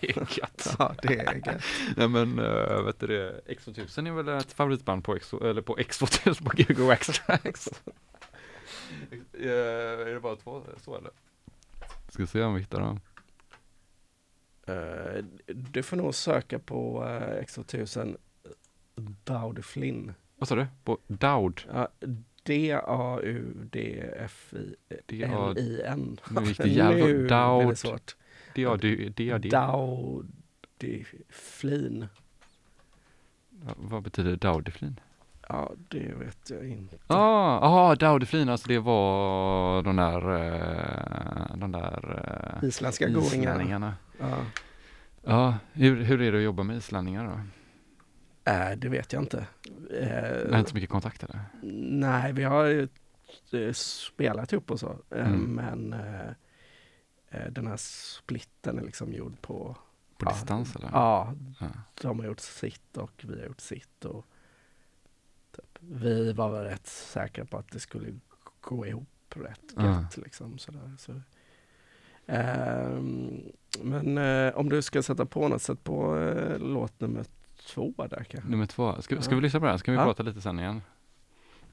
Det 0.00 0.10
är 0.10 0.38
gött. 0.38 0.74
ja, 0.78 0.94
det 1.02 1.18
är 1.18 1.34
gött. 1.34 1.62
Nej 1.96 2.08
men, 2.08 2.38
uh, 2.38 2.82
vet 2.84 3.00
du 3.00 3.06
det, 3.06 3.40
X2000 3.48 4.08
är 4.08 4.12
väl 4.12 4.28
ett 4.28 4.52
favoritband 4.52 5.04
på, 5.04 5.16
X, 5.16 5.32
eller 5.32 5.62
på 5.62 5.76
X2000 5.76 6.44
på 6.44 6.50
Google 6.56 6.84
Wax 6.84 7.08
uh, 7.08 7.36
Är 9.42 10.14
det 10.14 10.20
bara 10.20 10.36
två 10.36 10.62
så 10.84 10.96
eller? 10.98 11.10
Ska 12.08 12.26
se 12.26 12.42
om 12.42 12.54
vi 12.54 12.60
hittar 12.60 12.80
dem. 12.80 13.00
Eh, 14.66 15.24
du 15.46 15.82
får 15.82 15.96
nog 15.96 16.14
söka 16.14 16.58
på 16.58 17.02
uh, 17.02 17.42
X2000 17.42 18.16
Dowd 19.24 19.64
Flynn. 19.64 20.14
Vad 20.36 20.48
sa 20.48 20.54
du? 20.54 20.66
På 20.84 20.98
Dowd? 21.06 21.60
Ja, 21.72 21.88
D-A-U-D-F-I-L-I-N. 22.42 23.00
Nu 26.30 26.44
gick 26.44 26.58
det 26.58 26.68
jävligt 26.82 27.28
Dowd. 27.28 27.68
det 27.68 27.76
svårt. 27.76 28.16
D-A-D. 28.54 29.48
Ja, 33.66 33.74
Vad 33.76 34.02
betyder 34.02 34.36
Dowdeflin? 34.36 35.00
Ja, 35.48 35.72
det 35.88 36.14
vet 36.18 36.50
jag 36.50 36.68
inte. 36.68 36.96
Ah, 37.06 37.58
ah 37.62 37.94
Dowdeflin, 37.94 38.48
alltså 38.48 38.68
det 38.68 38.78
var 38.78 39.82
de 39.82 39.96
där, 39.96 40.30
uh, 40.30 41.56
de 41.56 41.72
där 41.72 42.58
Isländska 42.62 43.08
goingar. 43.08 43.94
Ja. 44.18 44.44
Ja, 45.22 45.58
hur, 45.72 46.02
hur 46.02 46.20
är 46.22 46.32
det 46.32 46.38
att 46.38 46.44
jobba 46.44 46.62
med 46.62 46.76
islänningar 46.76 47.24
då? 47.26 47.40
Äh, 48.52 48.70
det 48.76 48.88
vet 48.88 49.12
jag 49.12 49.22
inte. 49.22 49.38
Eh, 49.68 49.78
Det 49.90 50.50
är 50.54 50.58
inte 50.58 50.70
så 50.70 50.74
mycket 50.76 50.90
kontakt 50.90 51.22
eller? 51.22 51.40
Nej, 51.90 52.32
vi 52.32 52.44
har 52.44 52.64
ju 52.64 52.88
eh, 53.52 53.72
spelat 53.72 54.52
ihop 54.52 54.70
och 54.70 54.80
så. 54.80 54.98
Eh, 55.10 55.26
Mm. 55.28 55.40
Men 55.54 55.92
eh, 55.92 56.28
eh, 57.30 57.50
den 57.50 57.66
här 57.66 57.76
splitten 57.76 58.78
är 58.78 58.82
liksom 58.82 59.12
gjord 59.12 59.40
på 59.42 59.76
På 60.18 60.26
Ja. 60.26 60.30
distans 60.32 60.76
eller? 60.76 60.88
Ja, 60.92 61.34
Ja. 61.60 61.66
de 62.02 62.18
har 62.18 62.26
gjort 62.26 62.40
sitt 62.40 62.96
och 62.96 63.24
vi 63.28 63.40
har 63.40 63.46
gjort 63.46 63.60
sitt. 63.60 64.04
Och 64.04 64.26
typ, 65.56 65.78
vi 65.80 66.32
var 66.32 66.50
väl 66.50 66.64
rätt 66.64 66.86
säkra 66.86 67.44
på 67.44 67.58
att 67.58 67.68
det 67.72 67.80
skulle 67.80 68.18
gå 68.60 68.86
ihop 68.86 69.08
rätt 69.36 69.72
gött. 69.78 70.16
Liksom, 70.16 70.58
sådär. 70.58 70.92
Så, 70.98 71.20
men 73.82 74.18
eh, 74.18 74.54
om 74.56 74.68
du 74.68 74.82
ska 74.82 75.02
sätta 75.02 75.26
på 75.26 75.48
något, 75.48 75.62
sätt 75.62 75.84
på 75.84 76.18
eh, 76.18 76.58
låt 76.58 77.00
nummer 77.00 77.24
två 77.66 77.92
där 77.96 78.24
kanske. 78.30 78.50
Nummer 78.50 78.66
två, 78.66 79.02
ska, 79.02 79.22
ska 79.22 79.32
Ja. 79.32 79.36
vi 79.36 79.42
lyssna 79.42 79.60
på 79.60 79.66
den? 79.66 79.78
Ska 79.78 79.92
vi 79.92 79.98
Ja. 79.98 80.04
prata 80.04 80.22
lite 80.22 80.40
sen 80.40 80.58
igen? 80.58 80.82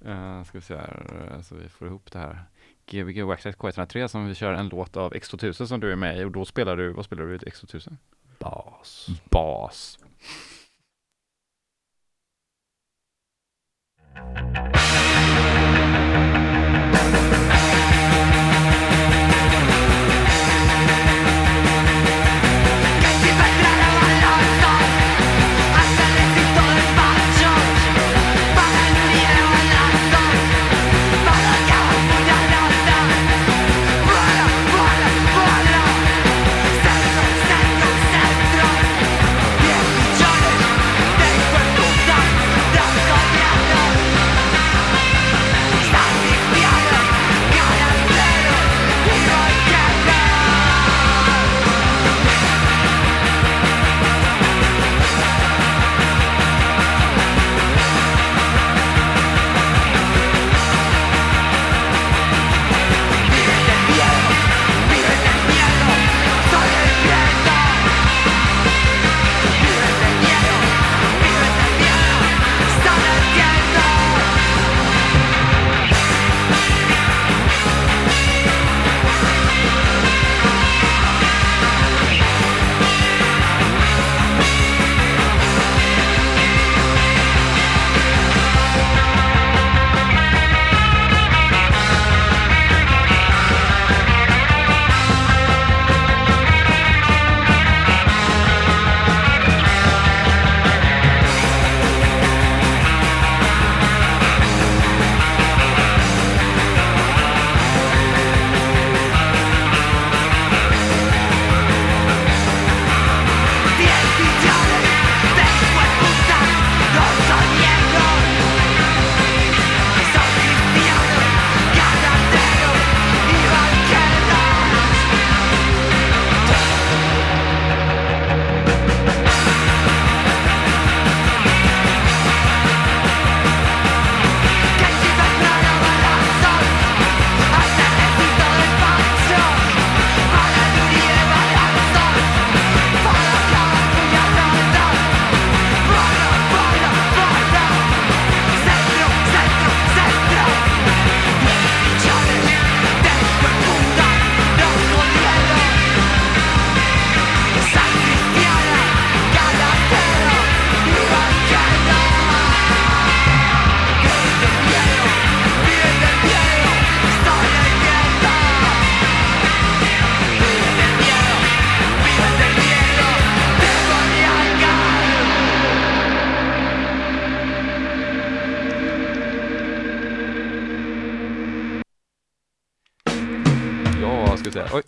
Uh, 0.05 0.43
ska 0.43 0.57
vi 0.57 0.61
se 0.61 0.75
här, 0.75 1.39
så 1.43 1.55
vi 1.55 1.69
får 1.69 1.87
ihop 1.87 2.11
det 2.11 2.19
här. 2.19 2.43
Gbg 2.85 3.21
Waxxax 3.23 3.57
K103 3.57 4.07
som 4.07 4.25
vi 4.27 4.35
kör 4.35 4.53
en 4.53 4.69
låt 4.69 4.97
av 4.97 5.13
X2000 5.13 5.65
som 5.65 5.79
du 5.79 5.91
är 5.91 5.95
med 5.95 6.19
i 6.19 6.23
och 6.23 6.31
då 6.31 6.45
spelar 6.45 6.77
du, 6.77 6.93
vad 6.93 7.05
spelar 7.05 7.23
du 7.25 7.35
i 7.35 7.37
X2000? 7.37 7.95
Bas. 8.39 9.07
Bas. 9.29 9.99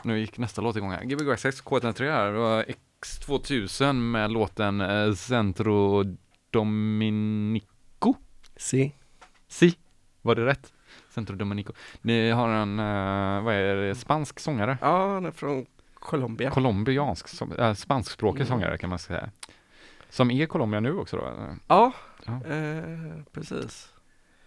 Nu 0.03 0.19
gick 0.19 0.37
nästa 0.37 0.61
låt 0.61 0.75
igång 0.75 0.91
här. 0.91 1.03
Gbg 1.03 1.39
6 1.39 1.63
K103 1.63 2.11
här. 2.11 2.31
Det 2.31 2.37
var 2.39 2.65
X2000 3.01 3.93
med 3.93 4.31
låten 4.31 4.81
eh, 4.81 5.13
Centro 5.13 6.03
Dominico. 6.51 8.13
Si. 8.55 8.95
Si, 9.47 9.75
var 10.21 10.35
det 10.35 10.45
rätt? 10.45 10.73
Centro 11.09 11.35
Dominico. 11.35 11.73
Ni 12.01 12.29
har 12.31 12.49
en, 12.49 12.79
eh, 12.79 13.43
vad 13.43 13.53
är 13.53 13.75
det, 13.75 13.95
spansk 13.95 14.39
sångare? 14.39 14.77
Ja, 14.81 15.13
han 15.13 15.25
är 15.25 15.31
från 15.31 15.65
Colombia. 15.93 16.49
Colombiansk, 16.51 17.27
som- 17.27 17.51
äh, 17.51 17.73
spanskspråkig 17.73 18.41
Mm. 18.41 18.47
sångare 18.47 18.77
kan 18.77 18.89
man 18.89 18.99
säga. 18.99 19.29
Som 20.09 20.31
är 20.31 20.45
Colombia 20.45 20.79
nu 20.79 20.97
också 20.97 21.17
då? 21.17 21.25
eller? 21.25 21.55
Ja, 21.67 21.91
Ja. 22.25 22.33
eh, 22.45 23.23
precis. 23.31 23.89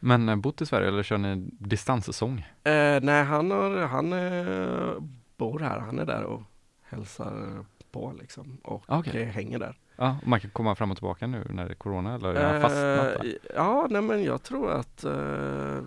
Men 0.00 0.40
bott 0.40 0.60
i 0.62 0.66
Sverige 0.66 0.88
eller 0.88 1.02
kör 1.02 1.18
ni 1.18 1.48
distanssång? 1.50 2.38
Eh, 2.64 3.00
nej, 3.02 3.24
han, 3.24 3.50
har, 3.50 3.76
han 3.86 4.12
eh, 4.12 4.94
bor 5.36 5.58
här. 5.58 5.78
Han 5.78 5.98
är 5.98 6.06
där 6.06 6.24
och 6.24 6.42
hälsar 6.82 7.64
på 7.92 8.12
liksom. 8.20 8.58
Och 8.62 8.84
Okej. 8.88 9.22
eh, 9.22 9.28
hänger 9.28 9.58
där. 9.58 9.78
Ja, 9.96 10.16
man 10.24 10.40
kan 10.40 10.50
komma 10.50 10.74
fram 10.74 10.90
och 10.90 10.96
tillbaka 10.96 11.26
nu 11.26 11.46
när 11.50 11.64
det 11.64 11.70
är 11.70 11.74
Corona 11.74 12.14
eller 12.14 12.34
är 12.34 12.52
han 12.52 12.60
fastnat 12.62 13.22
där? 13.22 13.24
Eh, 13.26 13.32
ja, 13.54 13.86
nej 13.90 14.02
men 14.02 14.24
jag 14.24 14.42
tror 14.42 14.70
att, 14.70 15.04
eh, 15.04 15.12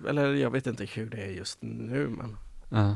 eller 0.10 0.34
jag 0.34 0.52
vet 0.52 0.68
inte 0.68 0.86
hur 0.86 1.10
det 1.10 1.18
är 1.24 1.32
just 1.32 1.58
nu 1.62 2.08
men. 2.08 2.38
Eh, 2.72 2.96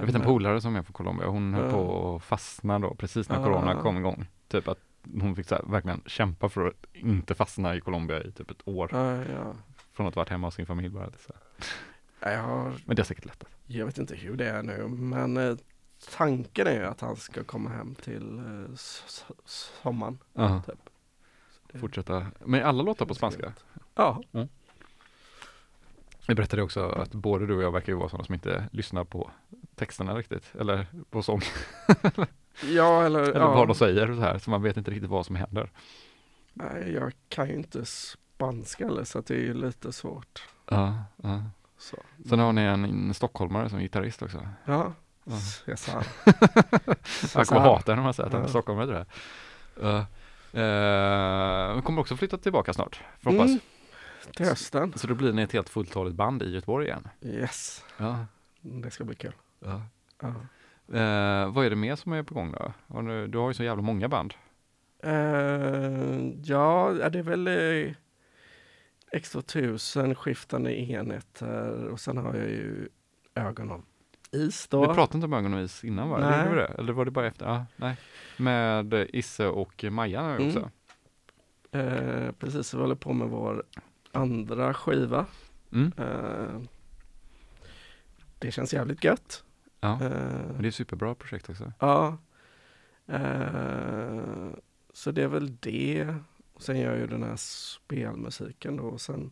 Jag 0.00 0.06
vet 0.06 0.14
en 0.14 0.20
men- 0.20 0.22
polare 0.22 0.60
som 0.60 0.76
är 0.76 0.82
från 0.82 0.92
Colombia, 0.92 1.26
hon 1.28 1.54
höll 1.54 1.64
Ja. 1.64 1.70
på 1.72 2.16
att 2.16 2.22
fastna 2.22 2.78
då 2.78 2.94
precis 2.94 3.28
när 3.28 3.36
Ja. 3.36 3.44
Corona 3.44 3.74
kom 3.82 3.96
igång. 3.96 4.26
Typ 4.48 4.68
att 4.68 4.78
hon 5.20 5.36
fick 5.36 5.46
så 5.46 5.54
här, 5.54 5.62
verkligen 5.66 6.02
kämpa 6.06 6.48
för 6.48 6.66
att 6.66 6.84
inte 6.92 7.34
fastna 7.34 7.74
i 7.76 7.80
Colombia 7.80 8.22
i 8.22 8.32
typ 8.32 8.50
ett 8.50 8.68
år. 8.68 8.88
Ja, 8.92 9.14
ja. 9.16 9.52
Från 9.92 10.06
att 10.06 10.16
varit 10.16 10.28
hemma 10.28 10.46
hos 10.46 10.54
sin 10.54 10.66
familj 10.66 10.88
bara. 10.88 11.06
Så. 11.18 11.32
Jag, 12.32 12.42
har, 12.42 12.72
Men 12.86 12.96
det 12.96 13.02
är 13.02 13.04
säkert 13.04 13.24
lättat. 13.24 13.48
jag 13.66 13.86
vet 13.86 13.98
inte 13.98 14.14
hur 14.14 14.36
det 14.36 14.48
är 14.48 14.62
nu 14.62 14.88
men 14.88 15.36
eh, 15.36 15.56
tanken 16.16 16.66
är 16.66 16.72
ju 16.80 16.84
att 16.84 17.00
han 17.00 17.16
ska 17.16 17.44
komma 17.44 17.70
hem 17.70 17.94
till 17.94 18.38
eh, 18.38 18.74
s- 18.74 19.24
s- 19.44 19.70
sommaren. 19.82 20.18
Typ. 20.66 20.78
Det- 21.72 21.78
Fortsätta. 21.78 22.26
Men 22.44 22.60
är 22.60 22.64
alla 22.64 22.82
låtar 22.82 23.06
på 23.06 23.14
spanska? 23.14 23.52
Ja, 23.94 24.22
Vi 26.28 26.34
berättade 26.34 26.62
också 26.62 26.88
att 26.88 27.12
både 27.14 27.46
du 27.46 27.56
och 27.56 27.62
jag 27.62 27.72
verkar 27.72 27.92
ju 27.92 27.98
vara 27.98 28.08
sådana 28.08 28.24
som 28.24 28.34
inte 28.34 28.68
lyssnar 28.72 29.04
på 29.04 29.30
texterna 29.74 30.14
riktigt. 30.14 30.52
Eller 30.60 30.86
på 31.10 31.22
sång. 31.22 31.40
ja 32.72 33.04
eller, 33.04 33.20
Eller 33.22 33.40
vad 33.46 33.68
de 33.68 33.74
säger 33.74 34.10
och 34.10 34.16
så 34.16 34.22
här. 34.22 34.38
Så 34.38 34.50
man 34.50 34.62
vet 34.62 34.76
inte 34.76 34.90
riktigt 34.90 35.10
vad 35.10 35.26
som 35.26 35.36
händer. 35.36 35.70
Nej, 36.52 36.92
jag 36.92 37.12
kan 37.28 37.48
ju 37.48 37.54
inte 37.54 37.84
spanska 37.84 38.86
eller 38.86 39.04
så 39.04 39.18
att 39.18 39.26
det 39.26 39.34
är 39.34 39.40
ju 39.40 39.54
lite 39.54 39.92
svårt. 39.92 40.48
Ja, 40.70 41.04
ja. 41.22 41.42
Så. 41.78 41.96
Sen 42.28 42.38
har 42.38 42.52
ni 42.52 42.62
en, 42.62 42.84
en 42.84 43.14
stockholmare 43.14 43.68
som 43.68 43.78
gitarrist 43.78 44.22
också. 44.22 44.48
Ja, 44.64 44.92
Ja. 45.24 45.36
Cesar. 45.36 46.06
Jag 47.34 47.46
kommer 47.46 47.60
hata 47.60 47.94
när 47.94 48.02
man 48.02 48.14
säger 48.14 48.26
att 48.26 48.32
han 48.32 48.42
är 48.42 48.48
stockholmare 48.48 48.86
tror 48.86 48.98
jag. 48.98 49.06
Uh, 49.84 50.00
uh, 51.74 51.82
kommer 51.82 52.00
också 52.00 52.16
flytta 52.16 52.38
tillbaka 52.38 52.72
snart, 52.72 53.02
får 53.20 53.30
hoppas. 53.30 53.48
Mm, 53.48 53.60
till 54.36 54.46
hösten. 54.46 54.92
Så 54.96 55.06
då 55.06 55.14
blir 55.14 55.32
ni 55.32 55.42
ett 55.42 55.52
helt 55.52 55.68
fulltaligt 55.68 56.16
band 56.16 56.42
i 56.42 56.50
Göteborg 56.50 56.86
igen. 56.86 57.08
Yes, 57.20 57.84
Ja. 57.98 58.26
det 58.60 58.90
ska 58.90 59.04
bli 59.04 59.14
kul. 59.16 59.32
ja. 59.64 59.80
Ja. 60.22 60.28
Eh, 60.98 61.52
vad 61.52 61.66
är 61.66 61.70
det 61.70 61.76
mer 61.76 61.96
som 61.96 62.12
är 62.12 62.22
på 62.22 62.34
gång 62.34 62.52
då? 62.52 62.72
Du, 63.00 63.26
du 63.26 63.38
har 63.38 63.48
ju 63.48 63.54
så 63.54 63.64
jävla 63.64 63.82
många 63.82 64.08
band. 64.08 64.34
Eh, 65.02 65.12
ja, 66.44 66.92
det 67.12 67.18
är 67.18 67.22
väl 67.22 67.48
uh, 67.48 67.92
X2000, 69.14 70.14
skiftande 70.14 70.80
enheter 70.80 71.84
och 71.88 72.00
sen 72.00 72.16
har 72.16 72.34
jag 72.34 72.48
ju 72.48 72.88
Ögon 73.34 73.70
av 73.70 73.82
is 74.32 74.68
då. 74.68 74.80
Vi 74.80 74.94
pratade 74.94 75.16
inte 75.16 75.24
om 75.24 75.32
ögon 75.32 75.54
och 75.54 75.60
is 75.60 75.84
innan 75.84 76.08
va? 76.08 76.18
Nej. 76.18 76.54
det? 76.54 76.66
Eller 76.78 76.92
var 76.92 77.04
det 77.04 77.10
bara 77.10 77.26
efter? 77.26 77.46
Ja, 77.46 77.66
nej. 77.76 77.96
Med 78.36 78.94
Isse 79.12 79.46
och 79.46 79.84
Maja 79.84 80.22
nu 80.28 80.34
Mm. 80.36 80.46
också. 80.48 80.70
Eh, 81.78 82.32
precis, 82.38 82.74
vi 82.74 82.78
håller 82.78 82.94
på 82.94 83.12
med 83.12 83.28
vår 83.28 83.64
andra 84.12 84.74
skiva. 84.74 85.26
Mm. 85.72 85.92
Eh, 85.98 86.60
det 88.38 88.50
känns 88.50 88.74
jävligt 88.74 89.04
gött. 89.04 89.44
Ja. 89.80 89.92
Eh, 89.92 89.98
det 90.58 90.64
är 90.64 90.68
ett 90.68 90.74
superbra 90.74 91.14
projekt 91.14 91.50
också. 91.50 91.72
Ja. 91.78 92.18
Eh, 93.06 94.48
så 94.92 95.10
det 95.10 95.22
är 95.22 95.28
väl 95.28 95.56
det. 95.60 96.14
Sen 96.58 96.78
gör 96.80 96.90
jag 96.90 96.98
ju 97.00 97.06
den 97.06 97.22
här 97.22 97.36
spelmusiken 97.36 98.76
då. 98.76 98.82
Och 98.84 99.00
sen, 99.00 99.30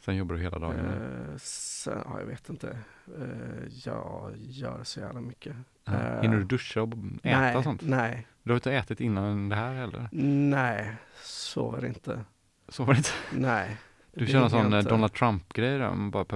Sen 0.00 0.16
jobbar 0.16 0.34
du 0.34 0.40
hela 0.42 0.58
dagen. 0.58 0.78
eh, 0.86 1.36
sen 1.38 2.02
ja, 2.04 2.18
jag 2.18 2.26
vet 2.26 2.48
inte. 2.48 2.78
Eh, 3.18 3.66
jag 3.84 4.32
gör 4.36 4.84
så 4.84 5.00
jävla 5.00 5.20
mycket. 5.20 5.56
ja. 5.84 5.92
eh, 5.92 6.22
Hinner 6.22 6.36
du 6.36 6.44
duscha 6.44 6.82
och 6.82 6.88
äta 6.92 7.38
nej, 7.40 7.56
och 7.56 7.64
sånt? 7.64 7.82
Nej, 7.84 8.26
Du 8.42 8.50
har 8.52 8.54
inte 8.56 8.72
ätit 8.72 9.00
innan 9.00 9.48
det 9.48 9.56
här 9.56 9.74
heller? 9.74 10.08
nej, 10.12 10.94
sover 11.22 11.84
inte. 11.86 12.24
Så 12.68 12.84
var 12.84 12.94
det 12.94 12.98
inte. 12.98 13.10
Nej. 13.32 13.76
Du 14.14 14.26
kör 14.26 14.44
en 14.44 14.50
sån 14.50 14.72
eh, 14.72 14.78
inte. 14.78 14.90
Donald 14.90 15.12
Trump-grej 15.12 15.78
där, 15.78 15.88
man 15.94 16.10
bara 16.10 16.26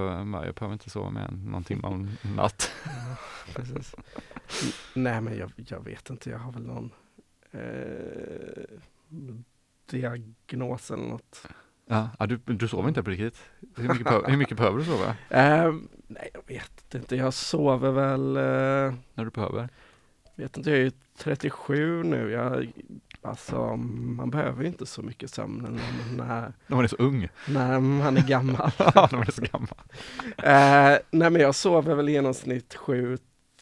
jag 0.47 0.55
behöver 0.55 0.73
inte 0.73 0.91
sova 0.91 1.21
än 1.21 1.45
någon 1.51 1.65
timme 1.65 1.87
om 1.87 2.11
natt. 2.37 2.73
Precis. 3.55 3.95
Nej 4.95 5.21
men 5.21 5.39
jag, 5.39 5.53
jag 5.57 5.85
vet 5.85 6.11
inte, 6.11 6.31
jag 6.31 6.39
har 6.39 6.53
väl 6.53 6.67
någon 6.67 6.91
eh, 7.51 7.61
diagnos 9.87 10.91
eller 10.91 11.07
något. 11.09 11.47
Ja, 11.89 12.09
ja 12.19 12.27
du, 12.27 12.37
du 12.37 12.69
sover 12.69 12.89
inte 12.89 13.03
på 13.03 13.11
riktigt? 13.11 13.43
Hur 13.77 13.89
mycket, 13.89 14.05
behöver, 14.05 14.31
hur 14.31 14.37
mycket 14.37 14.57
behöver 14.57 14.79
du 14.79 14.85
sova? 14.85 15.07
Eh, 15.31 15.75
nej 16.07 16.31
jag 16.35 16.43
vet 16.47 16.95
inte, 16.95 17.17
jag 17.17 17.35
sover 17.35 17.91
väl, 17.91 18.37
eh, 18.37 18.95
När 19.15 19.25
du 19.25 19.31
behöver? 19.31 19.69
vet 20.37 20.57
inte, 20.57 20.71
jag 20.71 20.79
är 20.79 20.83
ju 20.85 20.91
37 21.19 22.03
nu. 22.03 22.31
Jag, 22.31 22.73
alltså 23.23 23.77
man 23.77 24.31
behöver 24.31 24.63
ju 24.63 24.69
inte 24.69 24.87
så 24.87 25.03
mycket 25.03 25.31
sömn 25.31 25.59
när, 26.17 26.17
när, 26.27 26.41
När 26.67 26.77
man 26.77 26.85
är 26.85 26.89
så 26.89 26.97
ung? 26.97 27.29
när 27.49 27.81
man 27.81 28.17
är 28.17 28.29
gammal. 28.29 28.71
Ja, 28.79 29.09
när 29.13 29.19
man 29.19 29.27
är 29.27 29.31
så 29.33 29.43
gammal. 29.43 29.79
eh, 30.37 30.99
nej 31.11 31.31
men 31.31 31.37
jag 31.37 31.55
sover 31.55 31.95
väl 31.95 32.09
i 32.09 32.13
genomsnitt 32.13 32.75
sju 32.75 33.19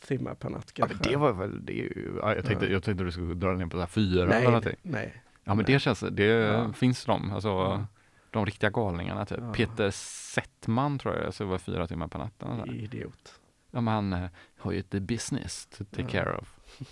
timmar 0.07 0.35
per 0.35 0.51
natt 0.51 0.73
Ja, 0.75 0.87
kanske. 0.87 0.97
men 1.05 1.13
det 1.13 1.19
var 1.19 1.33
väl, 1.33 1.65
det 1.65 1.73
är 1.73 1.83
ju, 1.83 2.13
ja, 2.21 2.35
jag 2.35 2.45
tänkte, 2.45 2.67
Ja. 2.67 2.73
jag 2.73 2.83
tänkte 2.83 3.05
du 3.05 3.13
skulle 3.13 3.35
dra 3.35 3.53
ner 3.53 3.67
på 3.67 3.71
så 3.77 3.81
här 3.81 3.87
fyra 3.87 4.35
eller 4.35 4.45
någonting. 4.47 4.77
nej. 4.83 5.23
Ja 5.45 5.55
men 5.55 5.65
det 5.65 5.79
känns, 5.79 6.01
det 6.11 6.25
Ja. 6.25 6.73
finns 6.73 7.05
de, 7.05 7.33
alltså 7.33 7.49
Ja. 7.49 7.87
de 8.31 8.47
riktiga 8.47 8.71
galningarna 8.71 9.27
typ. 9.27 9.39
Ja. 9.41 9.53
Peter 9.53 9.91
Settman 9.91 10.99
tror 10.99 11.17
jag, 11.17 11.35
så 11.35 11.45
var 11.45 11.59
fyra 11.59 11.87
timmar 11.87 12.09
per 12.09 12.19
natt. 12.19 12.43
eller. 12.43 12.75
Idiot. 12.75 13.41
Ja 13.71 13.81
men 13.81 13.95
han 13.95 14.13
eh, 14.13 14.31
har 14.59 14.73
ju 14.73 14.79
ett 14.81 14.91
business 14.91 15.67
to 15.67 15.85
take 15.85 16.09
care 16.09 16.37
of. 16.37 16.59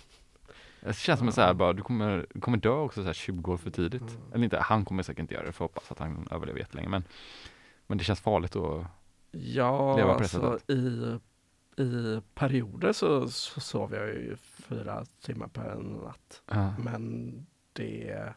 Det 0.85 0.95
känns 0.95 1.19
som 1.19 1.31
så 1.31 1.41
här 1.41 1.53
bara, 1.53 1.73
du 1.73 1.81
kommer, 1.83 2.25
kommer 2.41 2.57
dö 2.57 2.69
också 2.69 3.01
så 3.01 3.05
här 3.05 3.13
20 3.13 3.51
år 3.53 3.57
för 3.57 3.71
tidigt. 3.71 4.01
Mm. 4.01 4.13
Eller 4.33 4.43
inte, 4.43 4.59
han 4.59 4.85
kommer 4.85 5.03
säkert 5.03 5.19
inte 5.19 5.33
göra 5.33 5.45
det, 5.45 5.51
för 5.51 5.65
hoppas 5.65 5.91
att 5.91 5.99
han 5.99 6.27
överlever 6.31 6.59
jättelänge. 6.59 6.89
Men, 6.89 7.03
men 7.87 7.97
det 7.97 8.03
känns 8.03 8.21
farligt 8.21 8.55
att, 8.55 8.85
Ja, 9.31 9.95
leva 9.97 10.13
på 10.13 10.19
det 10.19 10.23
alltså 10.23 10.71
i, 10.73 11.19
i 11.83 12.21
perioder 12.35 12.93
så, 12.93 13.27
så 13.27 13.59
sover 13.59 13.97
jag 13.97 14.07
ju 14.07 14.35
fyra 14.37 15.05
timmar 15.21 15.47
per 15.47 15.75
natt. 15.75 16.41
Men 16.77 17.33
det 17.73 18.33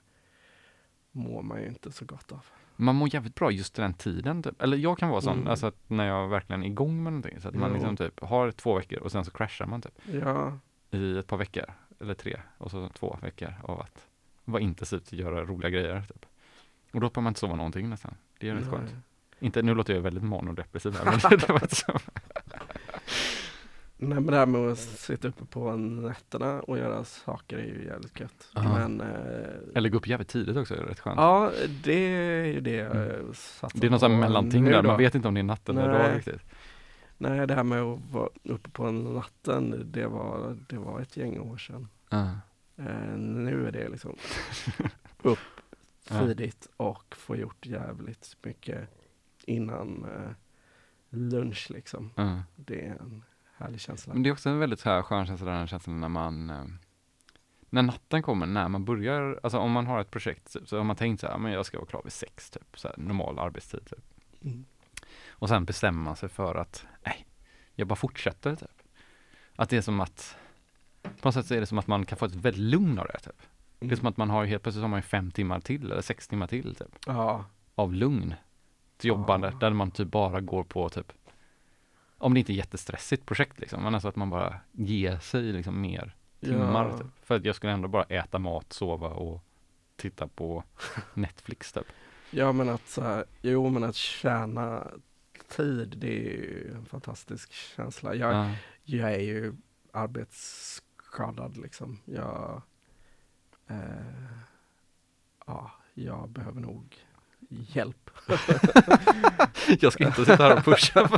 mår 1.16 1.42
man 1.42 1.60
ju 1.62 1.68
inte 1.68 1.92
så 1.92 2.04
gott 2.04 2.32
av. 2.32 2.44
man 2.76 2.94
mår 2.96 3.14
jävligt 3.14 3.34
bra 3.34 3.50
just 3.50 3.74
den 3.74 3.94
tiden. 3.94 4.42
Typ. 4.42 4.62
Eller 4.62 4.76
jag 4.76 4.98
kan 4.98 5.08
vara 5.08 5.20
sån, 5.20 5.36
Mm. 5.36 5.48
alltså 5.48 5.66
att 5.66 5.76
när 5.90 6.06
jag 6.06 6.28
verkligen 6.28 6.62
är 6.62 6.66
igång 6.66 7.02
med 7.02 7.12
någonting. 7.12 7.40
Så 7.40 7.48
att 7.48 7.54
man 7.54 7.68
Jo. 7.68 7.74
liksom 7.74 7.96
typ 7.96 8.20
har 8.20 8.50
två 8.50 8.74
veckor 8.76 8.98
och 8.98 9.12
sen 9.12 9.24
så 9.24 9.30
crashar 9.30 9.66
man 9.66 9.82
typ 9.82 9.98
Ja, 10.22 10.58
i 10.90 11.18
ett 11.18 11.26
par 11.26 11.36
veckor. 11.36 11.64
Eller 12.00 12.14
tre 12.14 12.40
och 12.58 12.70
så 12.70 12.88
två 12.88 13.18
veckor 13.22 13.54
av 13.62 13.80
att 13.80 14.06
vara 14.44 14.62
intensivt 14.62 15.06
och 15.06 15.12
göra 15.18 15.44
roliga 15.44 15.70
grejer. 15.70 16.00
Typ. 16.02 16.26
Och 16.92 17.00
då 17.00 17.08
behöver 17.08 17.20
man 17.22 17.30
inte 17.30 17.40
sova 17.40 17.56
någonting 17.56 17.88
nästan. 17.90 18.14
Det 18.38 18.48
är 18.48 18.54
rätt 18.54 18.70
skönt. 18.70 18.94
Inte, 19.38 19.62
nu 19.62 19.74
låter 19.74 19.94
jag 19.94 20.00
väldigt 20.00 20.24
manodepressiv 20.24 20.94
här, 20.96 21.04
men 21.30 21.38
det, 21.38 21.48
var 21.48 21.74
så. 21.74 21.98
Nej 23.98 24.08
men 24.20 24.26
det 24.26 24.36
här 24.36 24.46
med 24.46 24.60
att 24.60 24.78
sitta 24.78 25.28
uppe 25.28 25.44
på 25.44 25.76
nätterna 25.76 26.60
och 26.60 26.78
göra 26.78 27.04
saker 27.04 27.58
är 27.58 27.62
ju 27.64 27.84
jävligt 27.84 28.20
gött. 28.20 28.48
Men 28.54 29.00
eh, 29.00 29.06
Eller 29.74 29.88
gå 29.88 29.96
upp 29.96 30.06
jävligt 30.06 30.28
tidigt 30.28 30.56
också, 30.56 30.74
är 30.74 30.78
rätt 30.78 31.00
skönt. 31.00 31.16
ja, 31.16 31.52
det 31.84 31.92
är 31.92 32.44
ju 32.44 32.60
det 32.60 32.70
jag 32.76 32.96
Mm. 32.96 33.34
satsar 33.34 33.80
det 33.80 33.86
är 33.86 33.90
något 33.90 34.00
sånt 34.00 34.18
mellanting 34.20 34.64
där, 34.64 34.82
då. 34.82 34.88
man 34.88 34.98
vet 34.98 35.14
inte 35.14 35.28
om 35.28 35.34
det 35.34 35.40
är 35.40 35.42
natten 35.42 35.78
eller 35.78 35.92
dag 35.92 36.16
riktigt. 36.16 36.40
Nej, 37.18 37.46
det 37.46 37.54
här 37.54 37.64
med 37.64 37.82
att 37.82 37.98
vara 38.12 38.28
uppe 38.44 38.70
på 38.70 38.90
natten, 38.90 39.88
det 39.92 40.06
var, 40.06 40.56
det 40.68 40.76
var 40.78 41.00
ett 41.00 41.16
gäng 41.16 41.38
år 41.40 41.56
sedan. 41.56 41.88
Ja. 42.10 42.30
Eh, 42.76 43.16
nu 43.18 43.66
är 43.68 43.72
det 43.72 43.88
liksom 43.88 44.16
upp 45.22 45.38
tidigt 46.08 46.68
och 46.76 47.14
få 47.16 47.36
gjort 47.36 47.66
jävligt 47.66 48.36
mycket 48.42 48.88
innan 49.44 50.04
eh, 50.04 50.30
lunch 51.10 51.66
liksom. 51.70 52.10
Ja. 52.16 52.42
Det 52.56 52.86
är 52.86 52.90
en 53.00 53.24
härlig 53.58 53.80
känsla. 53.80 54.12
Men 54.14 54.22
det 54.22 54.28
är 54.28 54.32
också 54.32 54.48
en 54.48 54.58
väldigt 54.58 54.82
här 54.82 55.02
skön 55.02 55.26
känsla, 55.26 55.46
den 55.46 55.58
här 55.58 55.66
känslan 55.66 56.00
när 56.00 56.08
man 56.08 56.50
eh, 56.50 56.64
när 57.70 57.82
natten 57.82 58.22
kommer, 58.22 58.46
när 58.46 58.68
man 58.68 58.84
börjar, 58.84 59.40
alltså 59.42 59.58
om 59.58 59.72
man 59.72 59.86
har 59.86 60.00
ett 60.00 60.10
projekt, 60.10 60.52
typ, 60.52 60.68
så 60.68 60.76
har 60.76 60.84
man 60.84 60.96
tänkt 60.96 61.20
så 61.20 61.26
här, 61.26 61.38
men 61.38 61.52
jag 61.52 61.66
ska 61.66 61.78
vara 61.78 61.86
klar 61.88 62.00
vid 62.04 62.12
sex, 62.12 62.50
typ, 62.50 62.78
så 62.78 62.88
här, 62.88 62.96
normal 62.98 63.38
arbetstid. 63.38 63.80
Typ. 63.90 64.04
Mm. 64.44 64.64
Och 65.28 65.48
sen 65.48 65.64
bestämmer 65.64 66.02
man 66.02 66.16
sig 66.16 66.28
för 66.28 66.54
att, 66.54 66.86
nej, 67.06 67.26
jag 67.74 67.88
bara 67.88 67.96
fortsätter 67.96 68.56
typ. 68.56 68.82
att 69.56 69.70
det 69.70 69.76
är 69.76 69.80
som 69.80 70.00
att, 70.00 70.36
på 71.02 71.28
något 71.28 71.34
sätt 71.34 71.46
så 71.46 71.54
är 71.54 71.60
det 71.60 71.66
som 71.66 71.78
att 71.78 71.86
man 71.86 72.06
kan 72.06 72.18
få 72.18 72.24
ett 72.26 72.34
väldigt 72.34 72.62
lugn 72.62 72.98
av 72.98 73.06
det 73.06 73.18
typ. 73.18 73.42
Det 73.78 73.92
är 73.92 73.96
som 73.96 74.06
att 74.06 74.16
man 74.16 74.30
har 74.30 74.44
helt 74.44 74.62
plötsligt 74.62 74.82
har 74.82 74.88
man 74.88 75.02
fem 75.02 75.30
timmar 75.30 75.60
till 75.60 75.92
eller 75.92 76.02
sex 76.02 76.28
timmar 76.28 76.46
till 76.46 76.74
typ. 76.74 76.98
Ja, 77.06 77.44
Av 77.74 77.92
lugn. 77.94 78.34
Till 78.96 79.08
jobbande, 79.08 79.48
Ja. 79.52 79.58
där 79.58 79.70
man 79.70 79.90
typ 79.90 80.08
bara 80.08 80.40
går 80.40 80.64
på 80.64 80.88
typ 80.88 81.12
om 82.18 82.34
det 82.34 82.40
inte 82.40 82.52
är 82.52 82.54
jättestressigt 82.54 83.26
projekt 83.26 83.60
liksom, 83.60 83.82
men 83.82 83.94
alltså 83.94 84.08
att 84.08 84.16
man 84.16 84.30
bara 84.30 84.60
ger 84.72 85.18
sig 85.18 85.42
liksom 85.42 85.80
mer 85.80 86.16
timmar 86.40 86.88
ja. 86.88 86.98
typ. 86.98 87.06
För 87.22 87.36
att 87.36 87.44
jag 87.44 87.56
skulle 87.56 87.72
ändå 87.72 87.88
bara 87.88 88.02
äta 88.02 88.38
mat, 88.38 88.72
sova 88.72 89.08
och 89.08 89.42
titta 89.96 90.28
på 90.28 90.64
Netflix 91.14 91.72
typ. 91.72 91.86
Ja 92.30 92.52
men 92.52 92.68
att 92.68 92.88
så 92.88 93.02
här, 93.02 93.24
jo 93.42 93.68
men 93.68 93.84
att 93.84 93.96
tjäna 93.96 94.86
tid 95.48 95.94
det 95.98 96.08
är 96.08 96.32
ju 96.32 96.72
en 96.74 96.86
fantastisk 96.86 97.52
känsla. 97.52 98.14
Jag, 98.14 98.34
Ja. 98.34 98.54
jag 98.84 99.14
är 99.14 99.20
ju 99.20 99.54
arbetsskadad 99.92 101.56
liksom. 101.56 102.00
Jag, 102.04 102.62
eh, 103.68 104.36
ja, 105.46 105.70
jag 105.94 106.28
behöver 106.28 106.60
nog 106.60 106.96
hjälp. 107.48 108.10
Jag 109.80 109.92
ska 109.92 110.06
inte 110.06 110.24
sitta 110.24 110.36
här 110.44 110.56
och 110.56 110.64
pusha. 110.64 111.08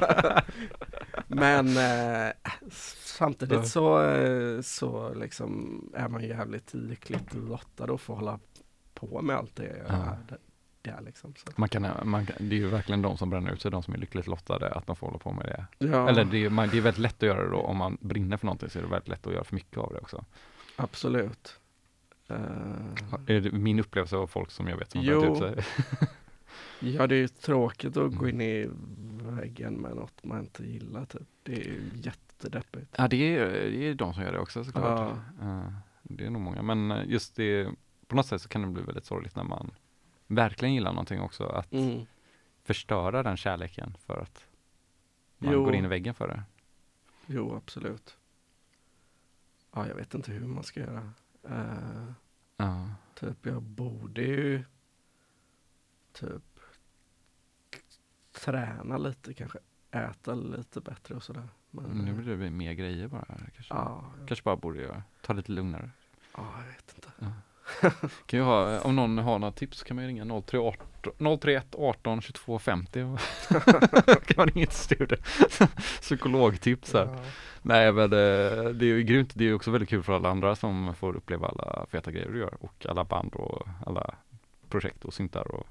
Men 1.26 1.76
eh, 1.76 2.32
samtidigt 2.70 3.68
så, 3.68 4.02
eh, 4.10 4.60
så 4.60 5.14
liksom 5.14 5.80
är 5.96 6.09
man 6.09 6.22
ju 6.22 6.28
jävligt 6.28 6.74
lyckligt 6.74 7.34
lottad 7.34 7.94
att 7.94 8.00
få 8.00 8.14
hålla 8.14 8.38
på 8.94 9.22
med 9.22 9.36
allt 9.36 9.56
det 9.56 9.84
Ja. 9.88 9.94
är 9.94 10.16
där, 10.28 10.38
där 10.82 11.00
liksom. 11.05 11.34
Så. 11.36 11.52
Man 11.56 11.68
kan, 11.68 11.86
man 12.05 12.26
kan, 12.26 12.48
det 12.48 12.55
är 12.56 12.59
ju 12.60 12.68
verkligen 12.68 13.02
de 13.02 13.16
som 13.18 13.30
bränner 13.30 13.52
ut 13.52 13.62
sig, 13.62 13.70
de 13.70 13.82
som 13.82 13.94
är 13.94 13.98
lyckligt 13.98 14.26
lottade, 14.26 14.70
att 14.72 14.86
de 14.86 14.96
får 14.96 15.06
hålla 15.06 15.18
på 15.18 15.32
med 15.32 15.46
det. 15.46 15.86
Ja, 15.86 16.09
Eller 16.09 16.24
det 16.24 16.44
är, 16.44 16.50
man, 16.50 16.68
det 16.68 16.76
är 16.78 16.80
väldigt 16.82 16.98
lätt 17.02 17.16
att 17.16 17.22
göra 17.28 17.42
det 17.44 17.50
då, 17.50 17.60
om 17.60 17.76
man 17.76 17.98
brinner 18.00 18.36
för 18.36 18.46
någonting 18.46 18.70
så 18.70 18.78
är 18.78 18.82
det 18.82 18.88
väldigt 18.88 19.09
lätt 19.09 19.26
att 19.26 19.32
göra 19.32 19.44
för 19.44 19.55
mycket 19.55 19.78
av 19.78 19.92
det 19.92 19.98
också. 20.00 20.24
absolut. 20.76 21.57
Eh, 22.28 22.36
Är 23.26 23.40
det 23.40 23.52
min 23.52 23.80
upplevelse 23.80 24.16
av 24.16 24.26
folk 24.26 24.50
som 24.50 24.68
jag 24.68 24.76
vet 24.76 24.90
som 24.90 25.00
Jo. 25.02 25.32
ut 25.32 25.38
sig. 25.38 25.64
Ja, 26.80 27.06
det 27.06 27.14
är 27.14 27.18
ju 27.20 27.28
tråkigt 27.28 27.96
att 27.96 28.14
gå 28.16 28.24
Mm. 28.24 28.40
in 28.40 28.40
i 28.40 28.68
väggen 29.36 29.74
med 29.74 29.96
något 29.96 30.24
man 30.24 30.40
inte 30.40 30.64
gillar 30.66 31.05
typ. 31.05 31.28
Det 31.42 31.52
är 31.52 31.64
ju 31.64 31.80
jättedeppigt. 31.94 32.94
Ja, 32.98 33.09
det 33.09 33.36
är, 33.36 33.50
det 33.70 33.88
är 33.88 33.94
de 33.94 34.14
som 34.14 34.22
gör 34.22 34.32
det 34.32 34.38
också 34.38 34.64
såklart. 34.64 35.16
Ja. 35.40 35.46
Ja, 35.48 35.72
det 36.02 36.26
är 36.26 36.30
nog 36.30 36.42
många, 36.42 36.62
men 36.62 36.90
eh, 36.90 37.05
just 37.06 37.36
det, 37.36 37.68
på 38.06 38.16
något 38.16 38.26
sätt 38.26 38.42
så 38.42 38.48
kan 38.48 38.62
det 38.62 38.68
bli 38.68 38.82
väldigt 38.82 39.05
sorgligt 39.05 39.36
när 39.36 39.44
man 39.44 39.70
verkligen 40.26 40.74
gillar 40.74 40.92
någonting 40.92 41.20
också, 41.20 41.44
att 41.44 41.72
Mm. 41.72 42.06
förstöra 42.64 43.22
den 43.22 43.36
kärleken 43.36 43.94
för 44.06 44.18
att 44.18 44.46
man 45.38 45.52
Jo. 45.52 45.64
går 45.64 45.74
in 45.74 45.84
i 45.84 45.88
väggen 45.88 46.14
för 46.14 46.28
det. 46.28 46.42
Jo, 47.26 47.56
absolut. 47.56 48.16
Ja, 49.74 49.88
jag 49.88 49.94
vet 49.94 50.14
inte 50.14 50.32
hur 50.32 50.46
man 50.46 50.64
ska 50.64 50.80
göra. 50.80 51.10
Eh, 51.43 52.12
Ja. 52.56 52.89
typ, 53.15 53.47
jag 53.47 53.62
borde 53.62 54.23
ju 54.23 54.65
typ 56.12 56.43
träna 58.32 58.97
lite 58.98 59.35
kanske. 59.35 59.59
Äta 59.90 60.35
lite 60.35 60.81
bättre 60.81 61.15
och 61.15 61.23
sådär. 61.23 61.48
Men, 61.70 61.85
Nu 61.85 62.12
blir 62.12 62.36
det 62.36 62.51
mer 62.51 62.73
grejer 62.73 63.09
bara. 63.09 63.24
Kanske, 63.24 63.74
ja, 63.74 64.05
kanske 64.27 64.44
bara 64.44 64.56
borde 64.56 64.81
göra, 64.81 65.02
ta 65.23 65.32
lite 65.32 65.52
lugnare. 65.52 65.90
ja, 66.36 66.55
jag 66.59 66.66
vet 66.73 66.94
inte. 66.94 67.32
Kan 68.27 68.39
ju 68.39 68.44
ha, 68.44 68.81
om 68.81 68.97
någon 68.97 69.19
har 69.19 69.39
några 69.39 69.52
tips 69.52 69.82
kan 69.82 69.94
man 69.94 70.05
ju 70.05 70.09
ringa 70.09 70.24
031 71.18 71.40
031 71.40 71.74
18 71.78 72.20
22 72.20 72.59
50. 72.59 73.02
och- 73.02 73.18
kan 74.26 74.35
man 74.36 74.47
ringa 74.47 74.66
till 74.66 74.76
studion. 74.76 75.18
Psykologtips 76.01 76.93
här. 76.93 77.05
Ja. 77.06 77.18
Nej 77.62 77.93
men 77.93 78.05
eh, 78.05 78.09
det 78.70 78.85
är 78.85 78.94
ju 78.94 79.02
grymt. 79.02 79.30
Det 79.35 79.44
är 79.48 79.55
också 79.55 79.70
väldigt 79.70 79.89
kul 79.89 80.02
för 80.02 80.12
alla 80.12 80.28
andra 80.30 80.56
som 80.56 80.94
får 80.94 81.16
uppleva 81.16 81.48
alla 81.48 81.86
feta 81.90 82.10
grejer 82.10 82.30
du 82.30 82.39
gör 82.39 82.55
och 82.60 82.86
alla 82.89 83.05
band 83.05 83.35
och 83.35 83.68
alla 83.86 84.14
projekt 84.68 85.05
och 85.05 85.14
syntar 85.14 85.55
och 85.55 85.66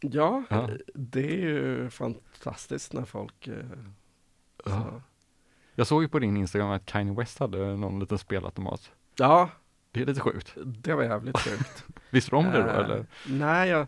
Ja, 0.00 0.42
Ja. 0.50 0.68
det 0.94 1.32
är 1.32 1.36
ju 1.36 1.90
fantastiskt 1.90 2.92
när 2.92 3.04
folk 3.04 3.46
eh, 3.46 3.54
så. 4.66 5.02
Jag 5.74 5.86
såg 5.86 6.02
ju 6.02 6.08
på 6.08 6.18
din 6.18 6.36
Instagram 6.36 6.70
att 6.70 6.86
Kanye 6.86 7.14
West 7.14 7.38
hade 7.38 7.76
någon 7.76 8.00
liten 8.00 8.18
spelautomat. 8.18 8.90
Ja, 9.16 9.50
Det 9.92 10.00
är 10.02 10.06
lite 10.06 10.20
sjukt. 10.20 10.52
det 10.64 10.94
var 10.94 11.02
jävligt 11.02 11.38
sjukt. 11.38 11.84
Visste 12.10 12.30
du 12.30 12.36
om 12.36 12.44
det 12.44 12.62
då 12.62 12.68
Eh, 12.68 12.76
eller? 12.76 13.06
Nej, 13.26 13.68
jag 13.68 13.86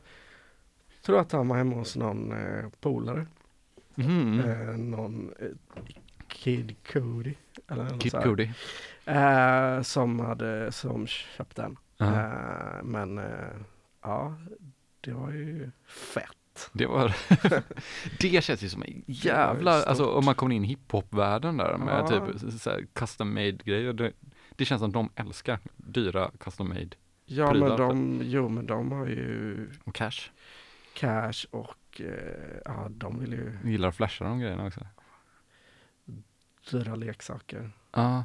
tror 1.11 1.20
att 1.20 1.32
han 1.32 1.49
var 1.49 1.57
hemma 1.57 1.77
hos 1.77 1.97
någon 1.97 2.32
eh, 2.32 2.65
polare. 2.81 3.27
Mhm. 3.95 4.41
Eh, 4.41 4.77
någon 4.77 5.32
eh, 5.39 5.49
Kid 6.28 6.77
Cody. 6.93 7.35
Eller 7.69 7.99
Kid. 7.99 8.12
Cudi. 8.23 8.53
Eh, 9.05 9.82
som 9.82 10.20
hade, 10.20 10.73
som 10.73 11.07
köpte 11.07 11.62
den. 11.62 11.77
Ja. 11.97 12.07
Eh, 12.07 12.82
men 12.85 13.19
eh, 13.19 13.24
ja, 14.03 14.35
det 15.01 15.12
var 15.12 15.31
ju 15.31 15.70
fett. 15.87 16.70
Det 16.73 16.87
var, 16.87 17.16
det 18.20 18.45
känns 18.45 18.62
ju 18.62 18.69
som 18.69 18.82
en 18.82 19.03
jävla, 19.07 19.82
alltså 19.85 20.07
om 20.07 20.24
man 20.24 20.35
kommer 20.35 20.55
in 20.55 20.65
i 20.65 20.69
hiphop-världen 20.69 21.57
där 21.57 21.77
med 21.77 21.95
Ja. 21.95 22.09
typ 22.09 22.53
så 22.61 22.70
här 22.70 22.87
custom 22.93 23.35
made 23.35 23.53
grejer. 23.53 23.93
Det, 23.93 24.12
det 24.57 24.65
känns 24.65 24.81
som 24.81 24.93
de 24.93 25.11
älskar 25.16 25.59
dyra 25.77 26.31
custom 26.39 26.69
made 26.69 26.89
Ja 27.27 27.51
Prylar, 27.51 27.69
men 27.69 27.78
de, 27.78 28.20
jo 28.24 28.49
men 28.49 28.66
de 28.66 28.93
har 28.93 29.07
ju 29.07 29.69
och 29.85 29.95
cash. 29.95 30.31
Cash 30.95 31.47
och 31.51 32.01
eh, 32.01 32.59
ja 32.65 32.87
de 32.91 33.19
vill 33.21 33.33
ju 33.33 33.59
Jag 33.62 33.73
gillar 33.73 33.89
att 33.89 33.97
flasha 33.97 34.25
de 34.25 34.41
grejerna 34.41 34.67
också. 34.67 34.87
dyra 36.71 36.95
leksaker. 36.95 37.71
Ja, 37.93 38.25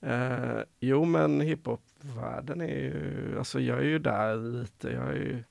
Eh, 0.00 0.60
jo 0.80 1.04
men 1.04 1.40
hiphop-världen 1.40 2.60
är 2.60 2.66
ju, 2.78 3.34
alltså 3.38 3.60
jag 3.60 3.78
är 3.78 3.82
ju 3.84 3.98
där 3.98 4.36
lite, 4.36 4.88
jag 4.90 5.08
är 5.08 5.12
ju, 5.14 5.44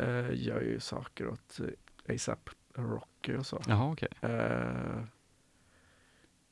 eh, 0.00 0.30
gör 0.46 0.60
ju 0.60 0.80
saker 0.80 1.28
åt 1.28 1.60
ASAP 2.08 2.50
Rocky 2.74 3.36
och 3.36 3.46
så. 3.46 3.62
jaha 3.66 3.92
okej. 3.92 4.08
Eh, 4.20 5.02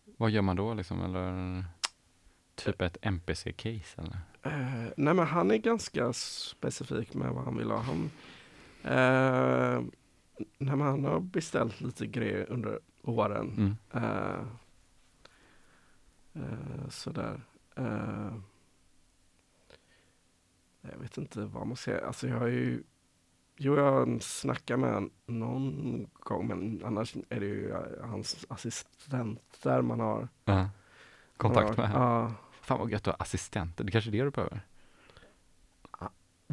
Vad 0.05 0.31
gör 0.31 0.43
man 0.43 0.57
då 0.57 0.75
liksom 0.75 1.05
eller? 1.05 1.65
Typ 2.55 2.83
ett 2.83 2.97
NPC-case 3.03 4.01
eller? 4.01 4.19
nej 4.97 5.15
men 5.15 5.27
han 5.27 5.51
är 5.51 5.57
ganska 5.57 6.13
specifik 6.13 7.15
med 7.15 7.31
vad 7.33 7.45
han 7.45 7.57
vill 7.57 7.71
ha. 7.71 7.79
Han, 7.79 8.11
eh, 8.85 9.83
men 10.59 10.81
han 10.81 11.05
har 11.05 11.21
beställt 11.21 11.81
lite 11.81 12.07
grejer 12.07 12.51
under 12.51 12.79
åren. 13.03 13.55
Mm. 13.57 14.05
Eh, 14.05 14.41
eh, 16.35 16.89
sådär. 16.89 17.41
Eh, 17.77 18.35
jag 20.81 20.99
vet 20.99 21.19
inte 21.19 21.41
vad 21.41 21.67
man 21.67 21.77
säger. 21.77 22.03
Alltså 22.03 22.29
jag 22.29 22.39
har 22.39 22.47
ju 22.47 22.83
Jo, 23.63 23.77
jag 23.77 24.23
snackar 24.23 24.77
med 24.77 25.11
någon 25.27 26.07
gång, 26.13 26.47
men 26.47 26.83
annars 26.85 27.17
är 27.29 27.41
det 27.41 27.47
ju 27.47 27.75
hans 28.03 28.47
assistenter 28.49 29.83
man 29.83 30.01
har. 30.01 30.29
Ja. 30.45 30.69
Kontakt 31.37 31.77
man 31.77 31.77
med 31.77 31.89
har. 31.89 32.21
henne. 32.21 32.31
Ja, 32.31 32.35
Fan 32.61 32.79
vad 32.79 32.91
gött 32.91 33.09
att 33.09 33.17
ha 33.17 33.23
assistenter, 33.25 33.85
det 33.85 33.93
kanske 33.93 34.11
är 34.11 34.13
det 34.13 34.25
du 34.25 34.31
behöver? 34.31 34.61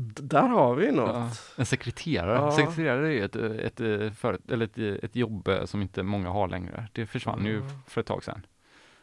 Där 0.05 0.47
har 0.47 0.75
vi 0.75 0.91
något. 0.91 1.15
Ja. 1.15 1.29
En 1.55 1.65
sekreterare. 1.65 2.35
Ja. 2.35 2.51
Sekreterare 2.51 3.07
är 3.07 3.11
ju 3.11 3.23
ett, 3.25 3.35
ett, 3.35 3.79
ett, 3.79 4.51
eller 4.51 4.65
ett, 4.65 5.03
ett 5.03 5.15
jobb 5.15 5.47
eh, 5.47 5.65
som 5.65 5.81
inte 5.81 6.03
många 6.03 6.29
har 6.29 6.47
längre. 6.47 6.87
Det 6.91 7.05
försvann 7.05 7.45
ju 7.45 7.55
Ja. 7.57 7.69
för 7.87 8.01
ett 8.01 8.07
tag 8.07 8.23
sedan. 8.23 8.45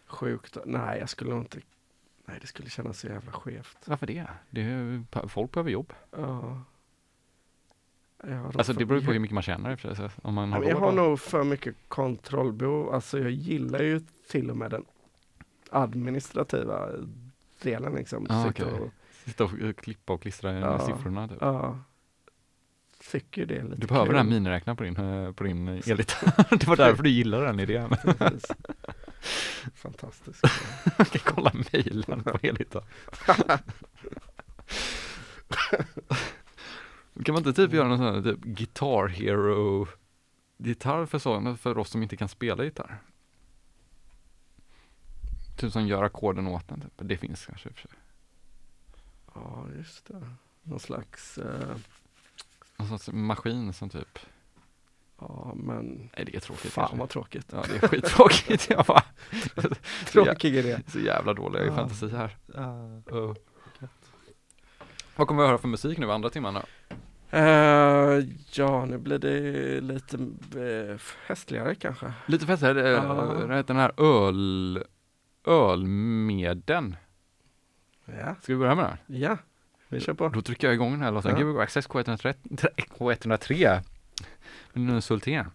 Sjukt. 0.06 0.56
Nej, 0.64 0.98
jag 1.00 1.08
skulle 1.08 1.34
inte. 1.34 1.58
Nej, 2.26 2.38
det 2.40 2.46
skulle 2.46 2.70
kännas 2.70 2.98
så 3.00 3.06
jävla 3.06 3.32
skevt. 3.32 3.78
Varför 3.84 4.06
det? 4.06 4.26
det 4.50 4.60
är, 4.60 4.64
ju- 4.68 5.04
folk 5.28 5.52
behöver 5.52 5.70
jobb. 5.70 5.92
Ja. 6.16 6.60
Alltså 8.54 8.72
det 8.72 8.84
beror 8.84 9.00
ju 9.00 9.06
på 9.06 9.12
hur 9.12 9.20
mycket 9.20 9.34
man 9.34 9.42
tjänar 9.42 9.76
sig. 9.76 10.08
Om 10.22 10.34
man 10.34 10.52
har 10.52 10.62
jag 10.64 10.76
har 10.76 10.92
nog 10.92 11.20
för 11.20 11.44
mycket 11.44 11.74
kontrollbehov. 11.88 12.94
Alltså 12.94 13.18
jag 13.18 13.30
gillar 13.30 13.82
ju 13.82 14.00
till 14.28 14.50
och 14.50 14.56
med 14.56 14.70
den 14.70 14.84
administrativa 15.70 16.88
delen 17.62 17.94
liksom. 17.94 18.26
Ah, 18.30 18.48
okej. 18.48 18.64
och, 18.66 18.90
Sitta 19.24 19.44
och 19.44 19.60
eh, 19.60 19.72
klippa 19.72 20.12
och 20.12 20.22
klistra 20.22 20.52
Ja. 20.58 20.86
siffrorna. 20.86 21.28
Typ. 21.28 21.38
ja, 21.40 21.78
tycker 23.10 23.46
det 23.46 23.56
är 23.56 23.62
lite 23.62 23.76
Du 23.80 23.86
behöver 23.86 24.06
kul. 24.06 24.14
den 24.16 24.26
här 24.26 24.32
miniräknaren 24.34 24.76
på 24.76 24.82
din, 24.84 24.96
eh, 24.96 25.32
på 25.32 25.44
din 25.44 25.68
eh, 25.68 25.74
elgitarr. 25.90 26.56
det 26.58 26.66
var 26.66 26.76
därför 26.76 27.02
du 27.02 27.10
gillade 27.10 27.46
den 27.46 27.60
idén. 27.60 27.90
Precis. 28.18 28.50
Fantastiskt. 29.74 30.42
Man 30.98 31.06
kan 31.12 31.34
kolla 31.34 31.52
mejlen 31.72 32.22
på 32.22 32.38
elgitarr. 32.42 32.84
kan 37.24 37.32
man 37.32 37.36
inte 37.36 37.52
typ 37.52 37.72
göra 37.72 37.88
någon 37.88 37.98
sån 37.98 38.14
här 38.14 38.22
typ 38.22 38.40
Guitar 38.44 39.06
Hero 39.08 39.86
gitarr 40.56 41.06
för 41.06 41.18
sådana, 41.18 41.56
för 41.56 41.78
oss 41.78 41.90
som 41.90 42.02
inte 42.02 42.16
kan 42.16 42.28
spela 42.28 42.64
gitarr? 42.64 42.98
Typ 45.56 45.72
som 45.72 45.86
gör 45.86 46.02
ackorden 46.02 46.46
åt 46.46 46.68
den, 46.68 46.80
typ. 46.80 46.92
det 46.96 47.16
finns 47.16 47.46
kanske 47.46 47.68
i 47.68 47.72
och 47.72 47.76
för 47.76 47.82
sig. 47.88 47.90
Ja, 49.34 49.66
just 49.78 50.06
det. 50.06 50.22
Någon 50.62 50.80
slags, 50.80 51.38
eh, 51.38 51.76
Någon 52.76 52.88
sorts 52.88 53.08
maskin 53.12 53.72
som 53.72 53.88
typ 53.90 54.18
Ja, 55.20 55.52
men 55.56 56.10
Nej, 56.16 56.24
det 56.24 56.36
är 56.36 56.40
tråkigt. 56.40 56.72
fan 56.72 56.82
kanske. 56.82 56.96
vad 56.98 57.08
tråkigt. 57.08 57.46
Ja, 57.52 57.64
det 57.68 57.84
är 57.84 57.88
skittråkigt. 57.88 58.66
Jag 58.70 58.84
bara, 58.86 59.02
Tråkig 60.06 60.56
idé. 60.56 60.78
så 60.88 60.98
jävla 60.98 61.34
dålig 61.34 61.60
i 61.60 61.66
Ja. 61.66 61.74
fantasi 61.76 62.08
här. 62.08 62.36
Uh, 62.58 63.14
Uh. 63.16 63.34
Vad 65.16 65.28
kommer 65.28 65.42
vi 65.42 65.48
höra 65.48 65.58
för 65.58 65.68
musik 65.68 65.98
nu 65.98 66.12
andra 66.12 66.30
timmen 66.30 66.54
då? 66.54 66.62
Eh, 67.38 68.24
ja, 68.52 68.84
nu 68.84 68.98
blir 68.98 69.18
det 69.18 69.80
lite 69.80 70.16
uh, 70.56 70.96
festligare 70.98 71.74
kanske. 71.74 72.12
Lite 72.26 72.46
festligare, 72.46 72.96
uh, 72.96 73.06
vad 73.46 73.56
heter 73.56 73.74
den 73.74 73.76
här 73.82 73.92
öl, 74.00 74.84
ölmeden. 75.44 76.96
Ja, 78.06 78.34
Ska 78.42 78.52
vi 78.52 78.58
börja 78.58 78.74
med 78.74 78.84
den? 79.06 79.20
ja. 79.20 79.36
Vi 79.88 80.00
kör 80.00 80.14
på. 80.14 80.28
Då 80.28 80.42
trycker 80.42 80.66
jag 80.66 80.74
igång 80.74 80.90
den 80.92 81.02
här 81.02 81.10
låten. 81.12 81.30
Ja. 81.38 81.44
Gbg 81.44 81.60
Access 81.60 81.88
K103, 81.88 82.34
K103. 82.98 83.80
Men 84.72 84.86
nu 84.86 85.00
Sultén. 85.00 85.50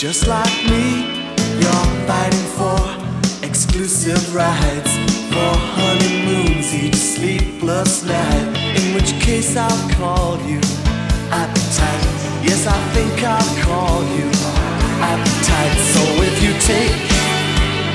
Just 0.00 0.26
like 0.26 0.64
me, 0.64 1.04
you're 1.60 1.88
fighting 2.08 2.48
for 2.56 2.80
exclusive 3.46 4.34
rides, 4.34 4.96
for 5.28 5.52
honeymoons 5.76 6.72
each 6.72 6.94
sleepless 6.96 8.02
night. 8.04 8.48
In 8.80 8.94
which 8.94 9.12
case, 9.20 9.58
I'll 9.58 9.90
call 10.00 10.40
you 10.48 10.56
appetite. 11.28 12.04
Yes, 12.40 12.66
I 12.66 12.80
think 12.96 13.12
I'll 13.22 13.52
call 13.60 14.00
you 14.16 14.24
appetite. 15.04 15.76
So 15.92 16.00
if 16.24 16.36
you 16.40 16.56
take, 16.64 16.96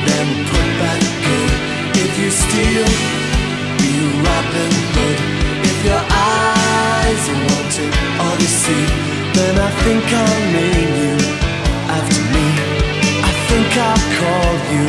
then 0.06 0.28
put 0.46 0.68
back 0.78 1.02
good. 1.26 1.58
If 2.06 2.14
you 2.22 2.30
steal, 2.30 2.86
be 3.82 3.94
Robin 4.22 4.74
Hood. 4.94 5.20
If 5.74 5.78
your 5.84 6.04
eyes 6.06 7.24
want 7.50 7.68
to 7.82 7.86
all 8.22 8.38
you 8.38 8.52
see, 8.62 8.86
then 9.34 9.58
I 9.58 9.72
think 9.82 10.04
I'll 10.06 10.52
name 10.54 11.20
you. 11.20 11.25
I'll 13.78 14.08
call 14.20 14.54
you 14.72 14.86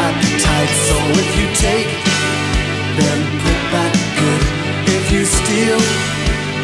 appetite. 0.00 0.72
So 0.88 0.96
if 1.20 1.30
you 1.36 1.46
take, 1.52 1.92
then 2.96 3.18
put 3.44 3.60
back 3.72 3.92
good. 4.16 4.42
If 4.88 5.04
you 5.12 5.22
steal, 5.24 5.80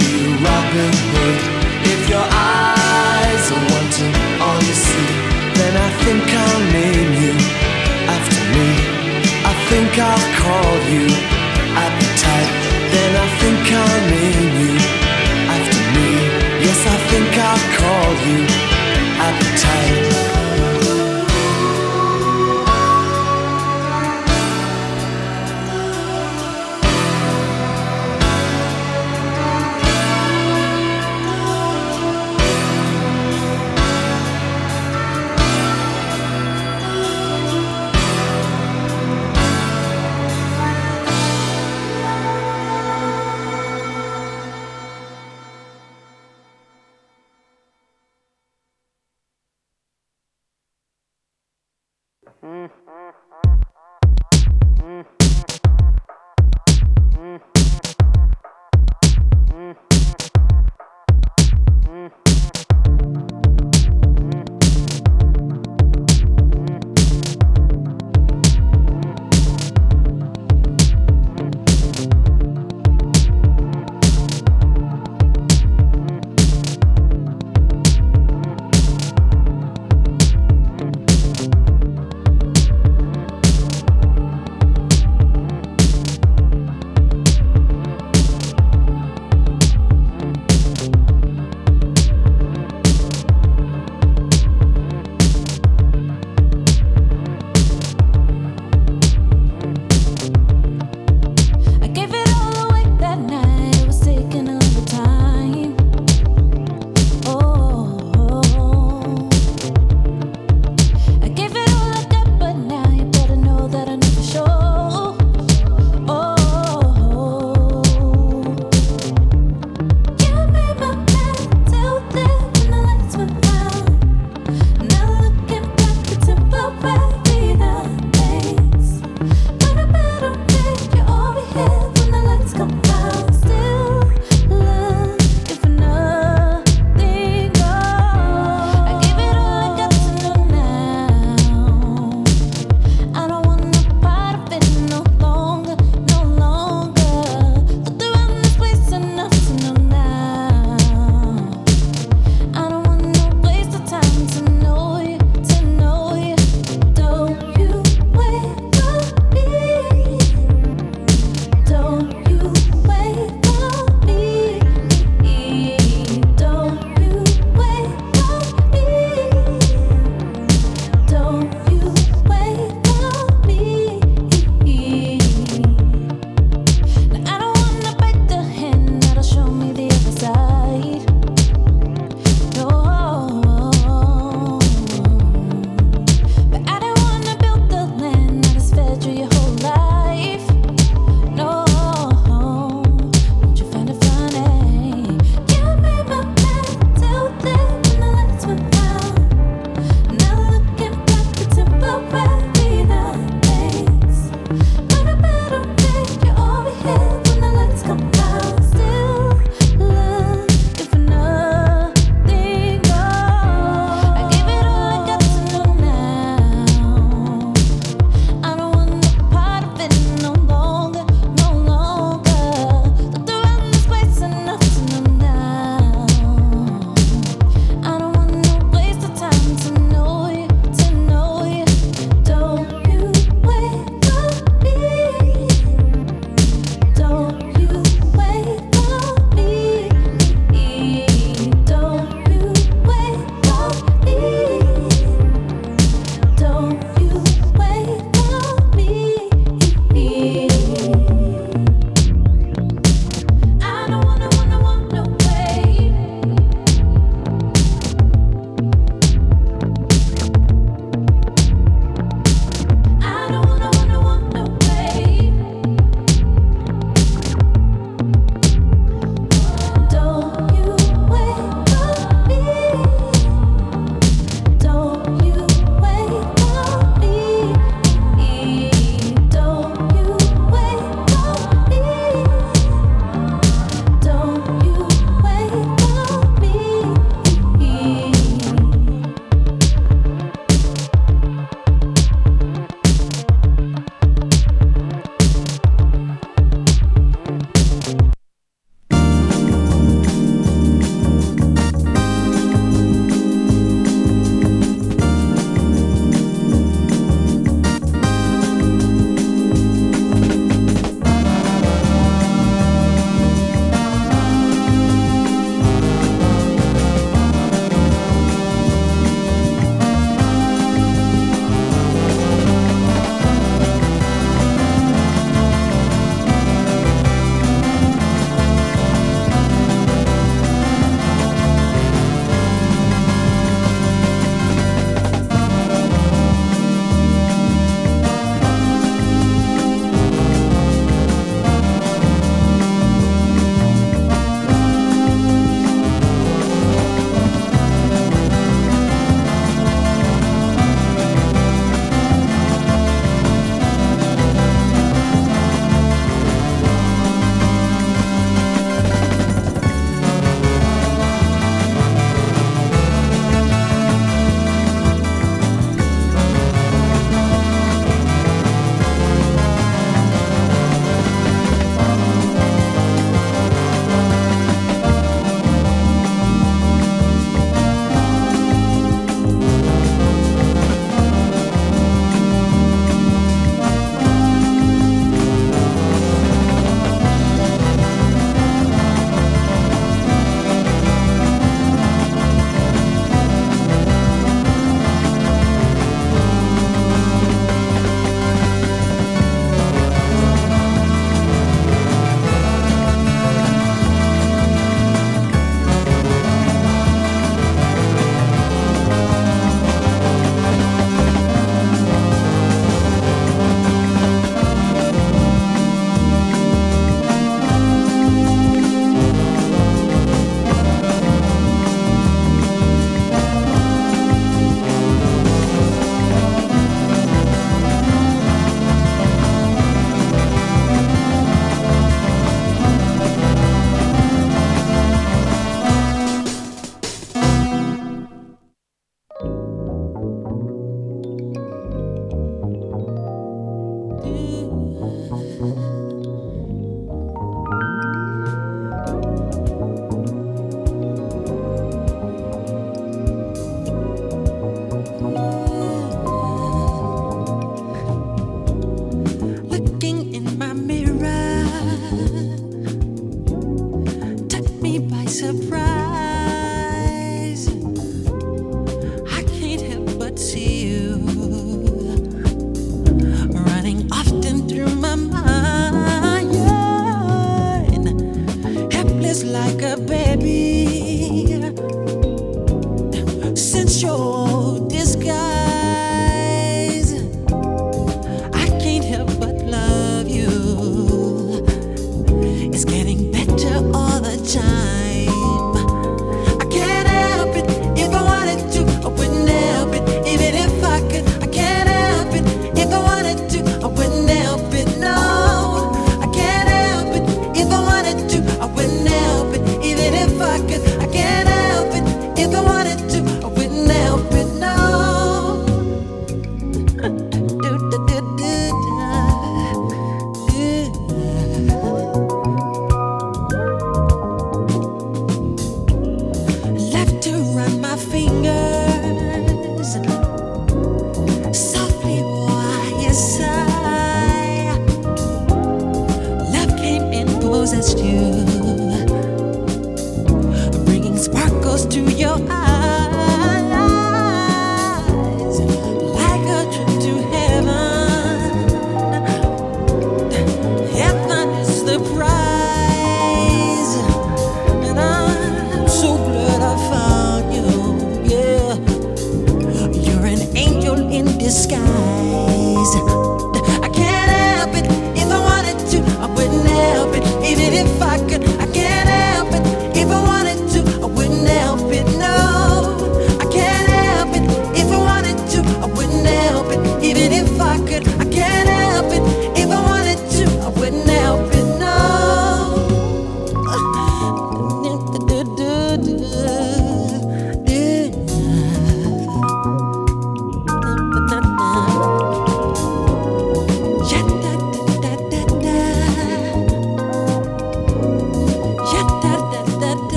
be 0.00 0.12
Robin 0.40 0.94
Hood. 1.12 1.40
If 1.84 2.08
your 2.08 2.24
eyes 2.24 3.44
are 3.52 3.64
wanting 3.76 4.14
all 4.40 4.56
you 4.56 4.76
see, 4.88 5.10
then 5.60 5.72
I 5.76 5.88
think 6.04 6.24
I'll 6.24 6.64
name 6.72 7.12
you 7.22 7.34
after 8.08 8.42
me. 8.56 8.68
I 9.44 9.52
think 9.68 9.90
I'll 10.00 10.28
call 10.40 10.74
you 10.96 11.04
appetite. 11.76 12.52
Then 12.88 13.10
I 13.20 13.26
think 13.40 13.62
I'll 13.68 14.02
name 14.16 14.52
you 14.64 14.72
after 15.52 15.82
me. 15.92 16.08
Yes, 16.64 16.80
I 16.88 16.96
think 17.12 17.30
I'll 17.36 17.66
call 17.76 18.10
you 18.28 18.40
appetite. 19.28 20.43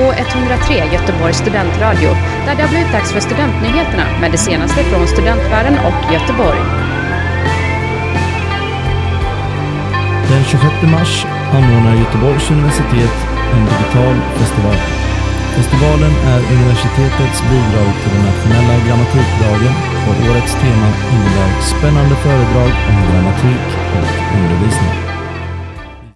K103 0.00 0.92
Göteborgs 0.92 1.38
studentradio 1.44 2.10
där 2.46 2.54
det 2.56 2.62
har 2.62 2.72
blivit 2.74 2.92
dags 2.92 3.12
för 3.12 3.20
studentnyheterna 3.20 4.06
med 4.20 4.30
det 4.34 4.38
senaste 4.48 4.80
från 4.90 5.06
studentvärlden 5.06 5.76
och 5.88 6.00
Göteborg. 6.14 6.62
Den 10.30 10.42
26 10.44 10.64
mars 10.96 11.12
anordnar 11.56 11.94
Göteborgs 12.02 12.50
universitet 12.50 13.16
en 13.54 13.64
digital 13.72 14.16
festival. 14.38 14.78
Festivalen 15.56 16.14
är 16.32 16.40
universitetets 16.56 17.38
bidrag 17.50 17.90
till 18.00 18.12
den 18.16 18.24
nationella 18.30 18.74
grammatikdagen 18.86 19.74
och 20.08 20.16
årets 20.30 20.54
tema 20.62 20.88
innebär 21.14 21.50
spännande 21.74 22.14
föredrag 22.24 22.70
om 22.88 22.96
grammatik 23.08 23.66
och 23.96 24.10
undervisning. 24.38 25.09